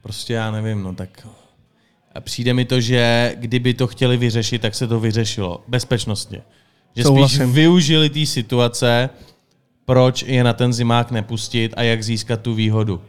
prostě 0.01 0.33
já 0.33 0.51
nevím, 0.51 0.83
no 0.83 0.95
tak 0.95 1.27
a 2.15 2.21
přijde 2.21 2.53
mi 2.53 2.65
to, 2.65 2.81
že 2.81 3.35
kdyby 3.39 3.73
to 3.73 3.87
chtěli 3.87 4.17
vyřešit, 4.17 4.61
tak 4.61 4.75
se 4.75 4.87
to 4.87 4.99
vyřešilo 4.99 5.63
bezpečnostně. 5.67 6.41
Že 6.95 7.03
spíš 7.03 7.03
Souhlasím. 7.03 7.53
využili 7.53 8.09
té 8.09 8.25
situace, 8.25 9.09
proč 9.85 10.23
je 10.23 10.43
na 10.43 10.53
ten 10.53 10.73
zimák 10.73 11.11
nepustit 11.11 11.73
a 11.77 11.81
jak 11.81 12.03
získat 12.03 12.41
tu 12.41 12.53
výhodu. 12.53 13.01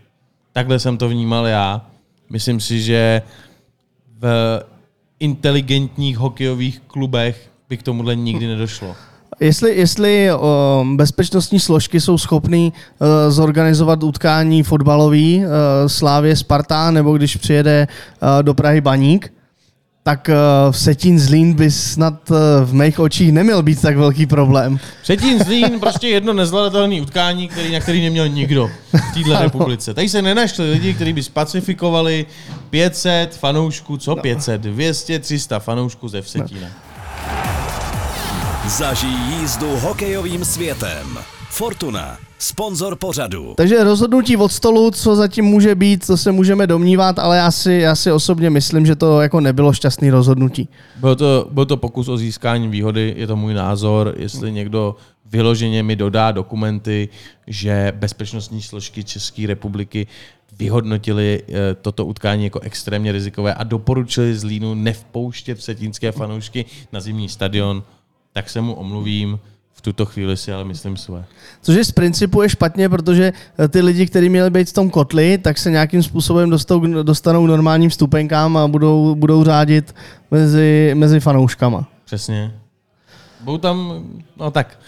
Takhle 0.52 0.78
jsem 0.78 0.98
to 0.98 1.08
vnímal 1.08 1.46
já. 1.46 1.86
Myslím 2.30 2.60
si, 2.60 2.82
že 2.82 3.22
v 4.20 4.26
inteligentních 5.20 6.18
hokejových 6.18 6.80
klubech 6.86 7.50
by 7.68 7.76
k 7.76 7.82
tomuhle 7.82 8.16
nikdy 8.16 8.46
nedošlo. 8.46 8.96
Jestli, 9.40 9.76
jestli 9.76 10.28
bezpečnostní 10.94 11.60
složky 11.60 12.00
jsou 12.00 12.18
schopný 12.18 12.72
uh, 12.98 13.06
zorganizovat 13.32 14.02
utkání 14.02 14.62
fotbalový 14.62 15.38
uh, 15.38 15.44
Slávě 15.86 16.36
Sparta, 16.36 16.90
nebo 16.90 17.16
když 17.16 17.36
přijede 17.36 17.88
uh, 18.22 18.42
do 18.42 18.54
Prahy 18.54 18.80
Baník, 18.80 19.32
tak 20.06 20.30
uh, 20.30 20.72
v 20.72 20.78
Setín 20.78 21.18
Zlín 21.18 21.52
by 21.52 21.70
snad 21.70 22.30
uh, 22.30 22.36
v 22.64 22.74
mých 22.74 22.98
očích 22.98 23.32
neměl 23.32 23.62
být 23.62 23.82
tak 23.82 23.96
velký 23.96 24.26
problém. 24.26 24.78
Předtím 25.02 25.38
Zlín 25.38 25.80
prostě 25.80 26.08
jedno 26.08 26.32
nezvladatelné 26.32 27.00
utkání, 27.00 27.48
který, 27.48 27.72
na 27.72 27.80
který 27.80 28.04
neměl 28.04 28.28
nikdo 28.28 28.70
v 28.92 29.14
této 29.14 29.42
republice. 29.42 29.94
Tady 29.94 30.08
se 30.08 30.22
nenašli 30.22 30.70
lidi, 30.70 30.94
kteří 30.94 31.12
by 31.12 31.22
spacifikovali 31.22 32.26
500 32.70 33.36
fanoušků, 33.36 33.96
co 33.96 34.16
500, 34.16 34.60
200, 34.60 35.18
300 35.18 35.58
fanoušků 35.58 36.08
ze 36.08 36.22
Vsetína. 36.22 36.68
Zažij 38.68 39.10
jízdu 39.10 39.76
hokejovým 39.76 40.44
světem. 40.44 41.18
Fortuna. 41.50 42.25
Sponzor 42.38 42.96
pořadu. 42.96 43.54
Takže 43.56 43.84
rozhodnutí 43.84 44.36
od 44.36 44.52
stolu, 44.52 44.90
co 44.90 45.16
zatím 45.16 45.44
může 45.44 45.74
být, 45.74 46.06
to 46.06 46.16
se 46.16 46.32
můžeme 46.32 46.66
domnívat, 46.66 47.18
ale 47.18 47.36
já 47.36 47.50
si, 47.50 47.72
já 47.72 47.94
si 47.94 48.12
osobně 48.12 48.50
myslím, 48.50 48.86
že 48.86 48.96
to 48.96 49.20
jako 49.20 49.40
nebylo 49.40 49.72
šťastný 49.72 50.10
rozhodnutí. 50.10 50.68
Byl 50.96 51.16
to, 51.16 51.48
byl 51.50 51.66
to 51.66 51.76
pokus 51.76 52.08
o 52.08 52.16
získání 52.16 52.68
výhody, 52.68 53.14
je 53.16 53.26
to 53.26 53.36
můj 53.36 53.54
názor. 53.54 54.14
Jestli 54.16 54.52
někdo 54.52 54.96
vyloženě 55.26 55.82
mi 55.82 55.96
dodá 55.96 56.32
dokumenty, 56.32 57.08
že 57.46 57.92
bezpečnostní 57.96 58.62
složky 58.62 59.04
České 59.04 59.46
republiky 59.46 60.06
vyhodnotili 60.58 61.42
eh, 61.48 61.74
toto 61.74 62.06
utkání 62.06 62.44
jako 62.44 62.60
extrémně 62.60 63.12
rizikové 63.12 63.54
a 63.54 63.64
doporučili 63.64 64.34
Zlínu 64.34 64.74
nevpouštět 64.74 65.58
vsetínské 65.58 66.12
fanoušky 66.12 66.64
na 66.92 67.00
zimní 67.00 67.28
stadion, 67.28 67.82
tak 68.32 68.50
se 68.50 68.60
mu 68.60 68.74
omluvím. 68.74 69.38
V 69.76 69.80
tuto 69.80 70.06
chvíli 70.06 70.36
si 70.36 70.52
ale 70.52 70.64
myslím 70.64 70.96
své. 70.96 71.24
Což 71.62 71.76
je 71.76 71.84
z 71.84 71.92
principu 71.92 72.42
je 72.42 72.48
špatně, 72.48 72.88
protože 72.88 73.32
eh, 73.58 73.68
ty 73.68 73.80
lidi, 73.80 74.06
kteří 74.06 74.28
měli 74.28 74.50
být 74.50 74.68
v 74.68 74.72
tom 74.72 74.90
kotli, 74.90 75.38
tak 75.38 75.58
se 75.58 75.70
nějakým 75.70 76.02
způsobem 76.02 76.50
dostanou, 76.50 77.02
dostanou 77.02 77.44
k 77.44 77.48
normálním 77.48 77.90
vstupenkám 77.90 78.56
a 78.56 78.68
budou, 78.68 79.14
budou 79.14 79.44
řádit 79.44 79.94
mezi, 80.30 80.92
mezi 80.94 81.20
fanouškama. 81.20 81.86
Přesně. 82.04 82.54
Budou 83.40 83.58
tam, 83.58 84.04
no 84.36 84.50
tak, 84.50 84.78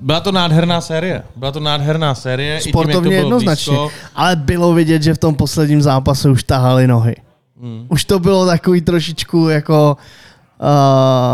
byla 0.00 0.20
to 0.20 0.32
nádherná 0.32 0.80
série. 0.80 1.22
Byla 1.36 1.52
to 1.52 1.60
nádherná 1.60 2.14
série. 2.14 2.60
Sportovně 2.60 2.92
I 2.92 3.02
tím, 3.02 3.12
jak 3.12 3.22
to 3.22 3.28
bylo 3.28 3.36
jednoznačně. 3.36 3.76
blízko. 3.76 3.90
Ale 4.14 4.36
bylo 4.36 4.74
vidět, 4.74 5.02
že 5.02 5.14
v 5.14 5.18
tom 5.18 5.34
posledním 5.34 5.82
zápase 5.82 6.30
už 6.30 6.42
tahali 6.42 6.86
nohy. 6.86 7.14
Hmm. 7.60 7.86
Už 7.88 8.04
to 8.04 8.18
bylo 8.18 8.46
takový 8.46 8.80
trošičku 8.80 9.48
jako 9.48 9.96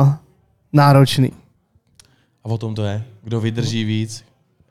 uh, 0.02 0.08
náročný. 0.72 1.32
A 2.48 2.50
o 2.50 2.58
tom 2.58 2.74
to 2.74 2.84
je. 2.84 3.04
Kdo 3.22 3.40
vydrží 3.40 3.84
víc. 3.84 4.24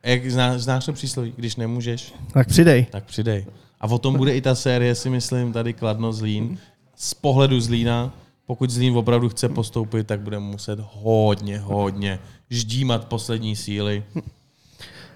Jak 0.04 0.32
zná, 0.32 0.58
znáš 0.58 0.86
to 0.86 0.94
přísloví? 0.94 1.34
Když 1.38 1.56
nemůžeš, 1.56 2.14
Tak 2.34 2.48
přidej. 2.48 2.86
tak 2.92 3.04
přidej. 3.04 3.46
A 3.82 3.88
o 3.88 3.98
tom 3.98 4.18
bude 4.18 4.36
i 4.36 4.42
ta 4.42 4.56
série, 4.56 4.96
si 4.96 5.10
myslím, 5.10 5.54
tady 5.54 5.74
Kladno 5.74 6.14
Zlín. 6.14 6.58
Z 6.96 7.14
pohledu 7.14 7.62
Zlína, 7.62 8.14
pokud 8.46 8.70
Zlín 8.70 8.98
opravdu 8.98 9.30
chce 9.30 9.50
postoupit, 9.50 10.08
tak 10.08 10.20
bude 10.20 10.40
muset 10.40 10.80
hodně, 10.94 11.60
hodně 11.60 12.20
ždímat 12.50 13.06
poslední 13.06 13.56
síly. 13.56 14.04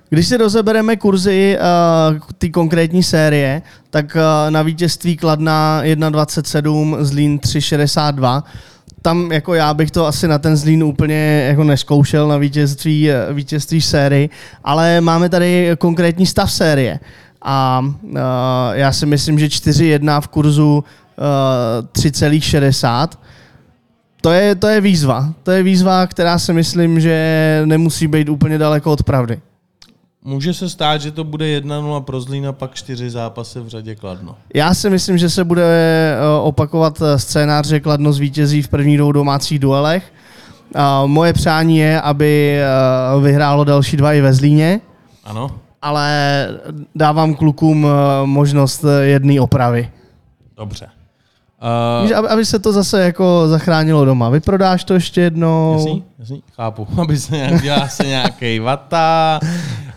Když 0.09 0.27
si 0.27 0.37
rozebereme 0.37 0.95
kurzy 0.97 1.57
uh, 2.13 2.19
ty 2.37 2.49
konkrétní 2.49 3.03
série, 3.03 3.61
tak 3.89 4.15
uh, 4.15 4.51
na 4.51 4.61
vítězství 4.61 5.17
Kladna 5.17 5.81
1,27, 5.83 7.03
Zlín 7.03 7.37
3,62. 7.37 8.43
Tam 9.01 9.31
jako 9.31 9.53
já 9.53 9.73
bych 9.73 9.91
to 9.91 10.05
asi 10.05 10.27
na 10.27 10.39
ten 10.39 10.57
Zlín 10.57 10.83
úplně 10.83 11.45
jako 11.47 11.63
neskoušel 11.63 12.27
na 12.27 12.37
vítězství, 12.37 13.11
eh, 13.11 13.33
vítězství 13.33 13.81
série, 13.81 14.29
ale 14.63 15.01
máme 15.01 15.29
tady 15.29 15.71
konkrétní 15.77 16.25
stav 16.25 16.51
série. 16.51 16.99
A 17.43 17.85
uh, 18.03 18.19
já 18.71 18.91
si 18.91 19.05
myslím, 19.05 19.39
že 19.39 19.47
4,1 19.47 20.21
v 20.21 20.27
kurzu 20.27 20.83
uh, 20.83 20.83
3,60. 21.91 23.07
To 24.21 24.31
je, 24.31 24.55
to 24.55 24.67
je 24.67 24.81
výzva. 24.81 25.33
To 25.43 25.51
je 25.51 25.63
výzva, 25.63 26.07
která 26.07 26.39
si 26.39 26.53
myslím, 26.53 26.99
že 26.99 27.61
nemusí 27.65 28.07
být 28.07 28.29
úplně 28.29 28.57
daleko 28.57 28.91
od 28.91 29.03
pravdy. 29.03 29.39
Může 30.23 30.53
se 30.53 30.69
stát, 30.69 31.01
že 31.01 31.11
to 31.11 31.23
bude 31.23 31.45
1-0 31.59 32.01
pro 32.01 32.21
Zlín 32.21 32.47
a 32.47 32.51
pak 32.53 32.73
čtyři 32.73 33.09
zápasy 33.09 33.59
v 33.59 33.67
řadě 33.67 33.95
Kladno. 33.95 34.35
Já 34.53 34.73
si 34.73 34.89
myslím, 34.89 35.17
že 35.17 35.29
se 35.29 35.43
bude 35.43 35.63
eh, 35.63 36.39
opakovat 36.41 37.01
eh, 37.01 37.19
scénář, 37.19 37.67
že 37.67 37.79
Kladno 37.79 38.13
zvítězí 38.13 38.61
v 38.61 38.67
prvních 38.67 38.97
dvou 38.97 39.11
domácích 39.11 39.59
duelech. 39.59 40.13
A 40.75 41.05
moje 41.05 41.33
přání 41.33 41.77
je, 41.77 42.01
aby 42.01 42.59
eh, 42.59 43.21
vyhrálo 43.21 43.63
další 43.63 43.97
dva 43.97 44.13
i 44.13 44.21
ve 44.21 44.33
Zlíně, 44.33 44.81
Ano? 45.25 45.51
ale 45.81 46.47
dávám 46.95 47.35
klukům 47.35 47.87
možnost 48.25 48.85
jedné 49.01 49.41
opravy. 49.41 49.91
Dobře. 50.57 50.85
Víš, 52.03 52.11
Uh, 52.11 52.17
aby, 52.17 52.27
aby 52.27 52.45
se 52.45 52.59
to 52.59 52.73
zase 52.73 53.03
jako 53.03 53.43
zachránilo 53.47 54.05
doma. 54.05 54.29
Vyprodáš 54.29 54.83
to 54.83 54.93
ještě 54.93 55.21
jednou. 55.21 55.73
jasný, 55.73 56.03
jasný, 56.19 56.43
chápu. 56.55 56.87
Aby 57.01 57.17
se 57.17 57.35
nějak 57.35 57.61
dělá 57.61 57.87
se 57.87 58.03
nějaký 58.07 58.59
vata. 58.59 59.39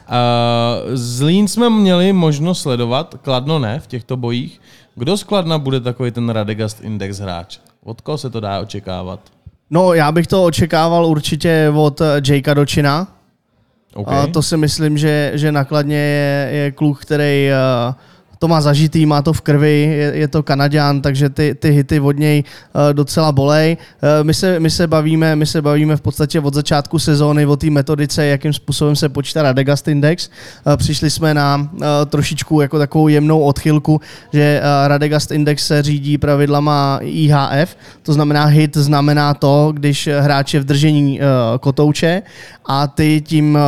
Uh, 0.08 0.90
Zlín 0.94 1.48
jsme 1.48 1.70
měli 1.70 2.12
možnost 2.12 2.60
sledovat, 2.60 3.14
Kladno 3.22 3.58
ne 3.58 3.80
v 3.80 3.86
těchto 3.86 4.16
bojích. 4.16 4.60
Kdo 4.94 5.16
z 5.16 5.22
Kladna 5.22 5.58
bude 5.58 5.80
takový 5.80 6.10
ten 6.10 6.28
Radegast 6.28 6.80
Index 6.80 7.18
hráč? 7.18 7.58
Od 7.84 8.00
koho 8.00 8.18
se 8.18 8.30
to 8.30 8.40
dá 8.40 8.60
očekávat? 8.60 9.20
No, 9.70 9.94
já 9.94 10.12
bych 10.12 10.26
to 10.26 10.44
očekával 10.44 11.06
určitě 11.06 11.72
od 11.74 12.00
Jakea 12.28 12.54
Dočina. 12.54 13.08
Okay. 13.94 14.18
A 14.18 14.26
to 14.26 14.42
si 14.42 14.56
myslím, 14.56 14.98
že, 14.98 15.32
že 15.34 15.52
nakladně 15.52 15.96
je, 15.96 16.48
je 16.52 16.72
kluk, 16.72 17.00
který 17.00 17.48
uh, 17.88 17.94
to 18.38 18.48
má 18.48 18.60
zažitý, 18.60 19.06
má 19.06 19.22
to 19.22 19.32
v 19.32 19.40
krvi, 19.40 19.80
je, 19.82 20.12
je 20.14 20.28
to 20.28 20.42
Kanaďan, 20.42 21.00
takže 21.00 21.28
ty, 21.28 21.54
ty 21.54 21.70
hity 21.70 22.00
od 22.00 22.18
něj 22.18 22.44
uh, 22.44 22.92
docela 22.92 23.32
bolej. 23.32 23.76
Uh, 23.76 24.26
my, 24.26 24.34
se, 24.34 24.60
my, 24.60 24.70
se 24.70 24.86
bavíme, 24.86 25.36
my 25.36 25.46
se 25.46 25.62
bavíme 25.62 25.96
v 25.96 26.00
podstatě 26.00 26.40
od 26.40 26.54
začátku 26.54 26.98
sezóny 26.98 27.46
o 27.46 27.56
té 27.56 27.70
metodice, 27.70 28.26
jakým 28.26 28.52
způsobem 28.52 28.96
se 28.96 29.08
počítá 29.08 29.42
Radegast 29.42 29.88
Index. 29.88 30.30
Uh, 30.66 30.76
přišli 30.76 31.10
jsme 31.10 31.34
na 31.34 31.70
trošičku 32.06 32.60
jako 32.60 32.78
takovou 32.78 33.08
jemnou 33.08 33.40
odchylku, 33.40 34.00
že 34.32 34.60
Radegast 34.86 35.30
Index 35.30 35.66
se 35.66 35.82
řídí 35.82 36.18
pravidlama 36.18 36.98
IHF, 37.02 37.76
to 38.02 38.12
znamená 38.12 38.44
hit 38.44 38.76
znamená 38.76 39.34
to, 39.34 39.72
když 39.72 40.08
hráč 40.18 40.54
je 40.54 40.60
v 40.60 40.64
držení 40.64 41.20
kotouče 41.60 42.22
a 42.66 42.86
ty 42.86 43.20
tím 43.20 43.58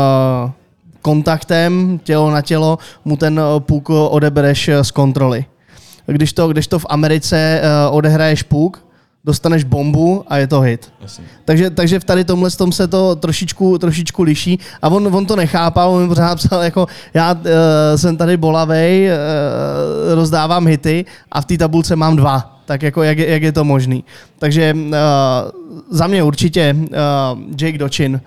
kontaktem 1.06 2.00
tělo 2.04 2.30
na 2.30 2.42
tělo 2.42 2.78
mu 3.04 3.16
ten 3.16 3.38
eh, 3.38 3.60
puk 3.60 3.90
odebereš 3.90 4.68
eh, 4.68 4.84
z 4.84 4.90
kontroly. 4.90 5.44
Když 6.06 6.32
to, 6.32 6.48
když 6.48 6.66
to 6.66 6.78
v 6.78 6.86
Americe 6.88 7.36
eh, 7.38 7.62
odehraješ 7.90 8.42
puk, 8.42 8.82
dostaneš 9.24 9.64
bombu 9.64 10.24
a 10.28 10.36
je 10.36 10.46
to 10.46 10.60
hit. 10.60 10.92
Jasně. 11.02 11.24
Takže, 11.44 11.70
takže 11.70 12.00
v 12.00 12.04
tady 12.04 12.24
tomhle 12.24 12.50
tom 12.50 12.72
se 12.72 12.88
to 12.88 13.16
trošičku, 13.16 13.78
trošičku 13.78 14.22
liší 14.22 14.58
a 14.82 14.88
on, 14.88 15.06
on 15.14 15.26
to 15.26 15.36
nechápal, 15.36 15.90
on 15.90 16.02
mi 16.02 16.08
pořád 16.08 16.34
psal 16.38 16.62
jako 16.62 16.86
já 17.14 17.32
uh, 17.32 17.40
jsem 17.96 18.16
tady 18.16 18.36
bolavej, 18.36 19.08
uh, 19.10 20.14
rozdávám 20.14 20.66
hity 20.66 21.04
a 21.32 21.40
v 21.40 21.44
té 21.44 21.58
tabulce 21.58 21.96
mám 21.96 22.16
dva. 22.16 22.58
Tak 22.66 22.82
jako 22.82 23.02
jak, 23.02 23.18
je- 23.18 23.30
jak 23.30 23.42
je 23.42 23.52
to 23.52 23.64
možný. 23.64 24.04
Takže 24.38 24.74
uh, 24.74 24.90
za 25.90 26.06
mě 26.06 26.22
určitě 26.22 26.74
uh, 26.78 26.86
Jake 27.60 27.78
Dochin. 27.78 28.20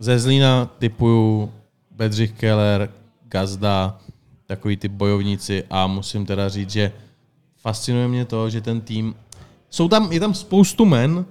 Ze 0.00 0.18
Zlína 0.18 0.70
typuju 0.78 1.50
Bedřich 1.96 2.32
Keller, 2.32 2.88
Gazda, 3.28 3.98
takový 4.46 4.76
ty 4.76 4.88
bojovníci 4.88 5.64
a 5.70 5.86
musím 5.86 6.26
teda 6.26 6.48
říct, 6.48 6.70
že 6.70 6.92
fascinuje 7.62 8.08
mě 8.08 8.24
to, 8.24 8.50
že 8.50 8.60
ten 8.60 8.80
tým, 8.80 9.14
jsou 9.70 9.88
tam, 9.88 10.12
je 10.12 10.20
tam 10.20 10.34
spoustu 10.34 10.84
men, 10.84 11.24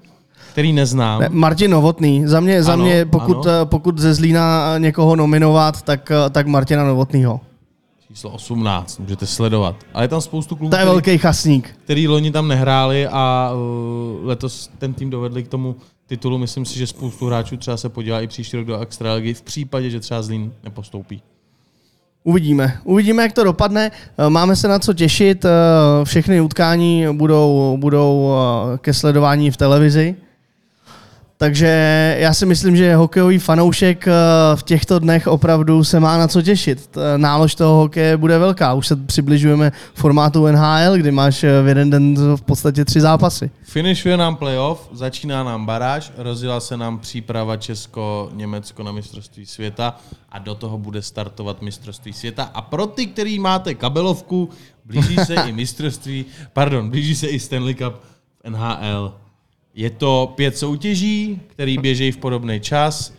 který 0.51 0.73
neznám. 0.73 1.21
Ne, 1.21 1.29
Martin 1.29 1.71
Novotný. 1.71 2.27
Za 2.27 2.39
mě, 2.39 2.63
za 2.63 2.73
Ano, 2.73 2.83
mě 2.83 3.05
pokud, 3.05 3.47
ano. 3.47 3.61
eh, 3.61 3.65
pokud 3.65 3.97
ze 3.99 4.13
Zlína 4.13 4.77
někoho 4.77 5.15
nominovat, 5.15 5.81
tak, 5.81 6.11
eh, 6.11 6.29
tak 6.29 6.47
Martina 6.47 6.83
Novotnýho. 6.83 7.41
Číslo 8.07 8.29
18, 8.31 8.99
můžete 8.99 9.25
sledovat. 9.27 9.75
Ale 9.93 10.03
je 10.03 10.07
tam 10.07 10.21
spoustu 10.21 10.55
klubů, 10.55 10.69
To 10.71 10.77
je 10.77 10.85
velký 10.85 11.17
chasník. 11.17 11.75
který 11.83 12.07
loni 12.07 12.31
tam 12.31 12.47
nehráli 12.47 13.07
a 13.07 13.51
uh, 13.53 14.27
letos 14.27 14.69
ten 14.77 14.93
tým 14.93 15.09
dovedli 15.09 15.43
k 15.43 15.47
tomu 15.47 15.75
titulu. 16.09 16.37
Myslím 16.37 16.65
si, 16.65 16.79
že 16.79 16.87
spoustu 16.87 17.25
hráčů 17.25 17.57
třeba 17.57 17.77
se 17.77 17.89
podívá 17.89 18.21
i 18.21 18.27
příští 18.27 18.57
rok 18.57 18.65
do 18.65 18.79
extraligy 18.79 19.33
v 19.33 19.41
případě, 19.41 19.89
že 19.89 19.99
třeba 19.99 20.21
Zlín 20.21 20.53
nepostoupí. 20.63 21.21
Uvidíme. 22.23 22.79
Uvidíme, 22.83 23.23
jak 23.23 23.33
to 23.33 23.43
dopadne. 23.43 23.91
Eh, 24.17 24.29
Máme 24.29 24.55
se 24.55 24.67
na 24.67 24.79
co 24.79 24.93
těšit. 24.93 25.45
eh, 25.45 25.49
Všechny 26.03 26.41
utkání 26.41 27.05
budou, 27.11 27.77
budou 27.79 28.33
eh, 28.73 28.77
ke 28.77 28.93
sledování 28.93 29.51
v 29.51 29.57
televizi. 29.57 30.15
Takže 31.41 32.15
já 32.19 32.33
si 32.33 32.45
myslím, 32.45 32.75
že 32.75 32.95
hokejový 32.95 33.39
fanoušek 33.39 34.07
eh, 34.07 34.11
v 34.55 34.63
těchto 34.63 34.99
dnech 34.99 35.27
opravdu 35.27 35.83
se 35.83 35.99
má 35.99 36.17
na 36.17 36.27
co 36.27 36.41
těšit. 36.41 36.87
T- 36.87 36.99
Nálož 37.17 37.55
toho 37.55 37.75
hokeje 37.75 38.17
bude 38.17 38.37
velká. 38.37 38.73
Už 38.73 38.87
se 38.87 38.95
přibližujeme 38.95 39.71
formátu 39.93 40.47
NHL, 40.47 40.97
kdy 40.97 41.11
máš 41.11 41.43
eh, 41.43 41.61
v 41.61 41.67
jeden 41.67 41.89
den 41.89 42.35
v 42.35 42.41
podstatě 42.41 42.85
tři 42.85 43.01
zápasy. 43.01 43.51
Finišuje 43.63 44.17
nám 44.17 44.35
playoff, 44.35 44.89
začíná 44.91 45.43
nám 45.43 45.65
baráž, 45.65 46.11
rozjela 46.17 46.59
se 46.59 46.77
nám 46.77 46.99
příprava 46.99 47.57
Česko-Německo 47.57 48.83
na 48.83 48.91
mistrovství 48.91 49.45
světa 49.45 49.97
a 50.29 50.39
do 50.39 50.55
toho 50.55 50.77
bude 50.77 51.01
startovat 51.01 51.61
mistrovství 51.61 52.13
světa. 52.13 52.51
A 52.53 52.61
pro 52.61 52.87
ty, 52.87 53.05
který 53.05 53.39
máte 53.39 53.75
kabelovku, 53.75 54.49
blíží 54.85 55.15
se 55.15 55.35
i 55.35 55.51
mistrovství, 55.61 56.25
pardon, 56.53 56.89
blíží 56.89 57.15
se 57.15 57.27
i 57.27 57.39
Stanley 57.39 57.75
Cup 57.75 57.93
v 58.43 58.49
NHL. 58.49 59.13
Je 59.79 59.89
to 59.89 60.33
pět 60.35 60.57
soutěží, 60.57 61.41
který 61.47 61.77
běžejí 61.77 62.11
v 62.11 62.17
podobný 62.17 62.59
čas. 62.59 63.13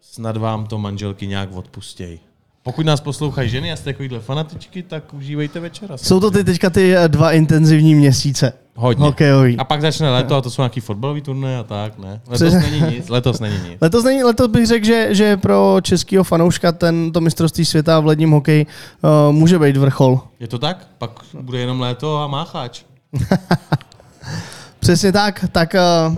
Snad 0.00 0.36
vám 0.36 0.66
to 0.66 0.78
manželky 0.78 1.26
nějak 1.26 1.56
odpustějí. 1.56 2.20
Pokud 2.62 2.86
nás 2.86 3.00
poslouchají 3.00 3.50
ženy 3.50 3.72
a 3.72 3.76
jste 3.76 3.92
takovýhle 3.92 4.20
fanatičky, 4.20 4.82
tak 4.82 5.14
užívejte 5.14 5.60
večera. 5.60 5.96
Jsou 5.96 6.20
to 6.20 6.30
ty 6.30 6.44
teďka 6.44 6.70
ty 6.70 6.96
eh, 6.96 7.08
dva 7.08 7.32
intenzivní 7.32 7.94
měsíce. 7.94 8.52
Hodně. 8.74 9.04
hokejový. 9.04 9.56
A 9.56 9.64
pak 9.64 9.80
začne 9.80 10.10
leto 10.10 10.36
a 10.36 10.40
to 10.40 10.50
jsou 10.50 10.62
nějaký 10.62 10.80
fotbalový 10.80 11.20
turné 11.20 11.58
a 11.58 11.62
tak, 11.62 11.98
ne? 11.98 12.20
Letos 12.28 12.54
není 12.54 12.80
nic, 12.80 13.08
letos 13.08 13.40
není 13.40 13.58
nic. 13.68 13.78
Letos, 13.80 14.04
není, 14.04 14.24
letos 14.24 14.48
bych 14.48 14.66
řekl, 14.66 14.86
že, 14.86 15.14
že 15.14 15.36
pro 15.36 15.78
českého 15.82 16.24
fanouška 16.24 16.72
ten, 16.72 17.12
to 17.12 17.20
mistrovství 17.20 17.64
světa 17.64 18.00
v 18.00 18.06
ledním 18.06 18.30
hokeji 18.30 18.66
uh, 18.66 19.34
může 19.34 19.58
být 19.58 19.76
vrchol. 19.76 20.20
Je 20.40 20.48
to 20.48 20.58
tak? 20.58 20.88
Pak 20.98 21.10
bude 21.40 21.58
jenom 21.58 21.80
léto 21.80 22.16
a 22.16 22.26
mácháč. 22.26 22.82
Přesně 24.78 25.12
tak. 25.12 25.44
Tak 25.52 25.74
uh, 26.08 26.16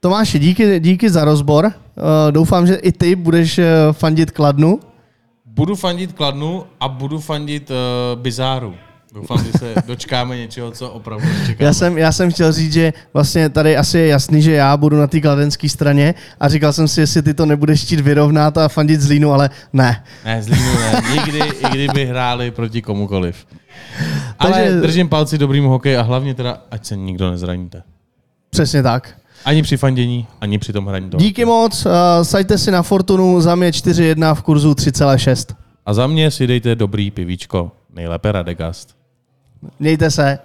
Tomáši, 0.00 0.38
díky, 0.38 0.80
díky 0.80 1.10
za 1.10 1.24
rozbor. 1.24 1.64
Uh, 1.66 1.72
doufám, 2.30 2.66
že 2.66 2.74
i 2.74 2.92
ty 2.92 3.16
budeš 3.16 3.58
uh, 3.58 3.64
fandit 3.92 4.30
Kladnu. 4.30 4.80
Budu 5.46 5.76
fandit 5.76 6.12
Kladnu 6.12 6.64
a 6.80 6.88
budu 6.88 7.18
fandit 7.20 7.70
uh, 7.70 7.76
Bizáru. 8.20 8.74
Doufám, 9.14 9.44
že 9.44 9.52
se 9.58 9.74
dočkáme 9.86 10.36
něčeho, 10.36 10.70
co 10.70 10.90
opravdu 10.90 11.26
čekáme. 11.46 11.66
Já 11.66 11.72
jsem, 11.72 11.98
já 11.98 12.12
jsem 12.12 12.30
chtěl 12.32 12.52
říct, 12.52 12.72
že 12.72 12.92
vlastně 13.14 13.48
tady 13.48 13.76
asi 13.76 13.98
je 13.98 14.06
jasný, 14.06 14.42
že 14.42 14.52
já 14.52 14.76
budu 14.76 14.96
na 14.96 15.06
té 15.06 15.20
kladenské 15.20 15.68
straně 15.68 16.14
a 16.40 16.48
říkal 16.48 16.72
jsem 16.72 16.88
si, 16.88 17.00
jestli 17.00 17.22
ty 17.22 17.34
to 17.34 17.46
nebudeš 17.46 17.84
chtít 17.84 18.00
vyrovnat 18.00 18.58
a 18.58 18.68
fandit 18.68 19.00
Zlínu, 19.00 19.32
ale 19.32 19.50
ne. 19.72 20.04
Ne, 20.24 20.42
Zlínu 20.42 20.72
ne. 20.74 21.02
Nikdy, 21.14 21.38
i 21.38 21.70
kdyby 21.70 22.06
hráli 22.06 22.50
proti 22.50 22.82
komukoliv. 22.82 23.46
Ale 24.38 24.52
Takže- 24.52 24.80
držím 24.80 25.08
palci 25.08 25.38
dobrýmu 25.38 25.68
hokeji 25.68 25.96
a 25.96 26.02
hlavně 26.02 26.34
teda, 26.34 26.58
ať 26.70 26.86
se 26.86 26.96
nikdo 26.96 27.30
nezraníte. 27.30 27.82
Přesně 28.50 28.82
tak. 28.82 29.14
Ani 29.44 29.62
při 29.62 29.76
fandění, 29.76 30.26
ani 30.40 30.58
při 30.58 30.72
tom 30.72 30.86
hraní. 30.86 31.10
Díky 31.16 31.44
moc, 31.44 31.86
uh, 31.86 31.92
sajte 32.22 32.58
si 32.58 32.70
na 32.70 32.82
Fortunu, 32.82 33.40
za 33.40 33.54
mě 33.54 33.70
4.1 33.70 34.34
v 34.34 34.42
kurzu 34.42 34.72
3.6. 34.72 35.54
A 35.86 35.94
za 35.94 36.06
mě 36.06 36.30
si 36.30 36.46
dejte 36.46 36.74
dobrý 36.74 37.10
pivíčko. 37.10 37.70
Nejlépe 37.94 38.32
Radegast. 38.32 38.96
Mějte 39.78 40.10
se. 40.10 40.38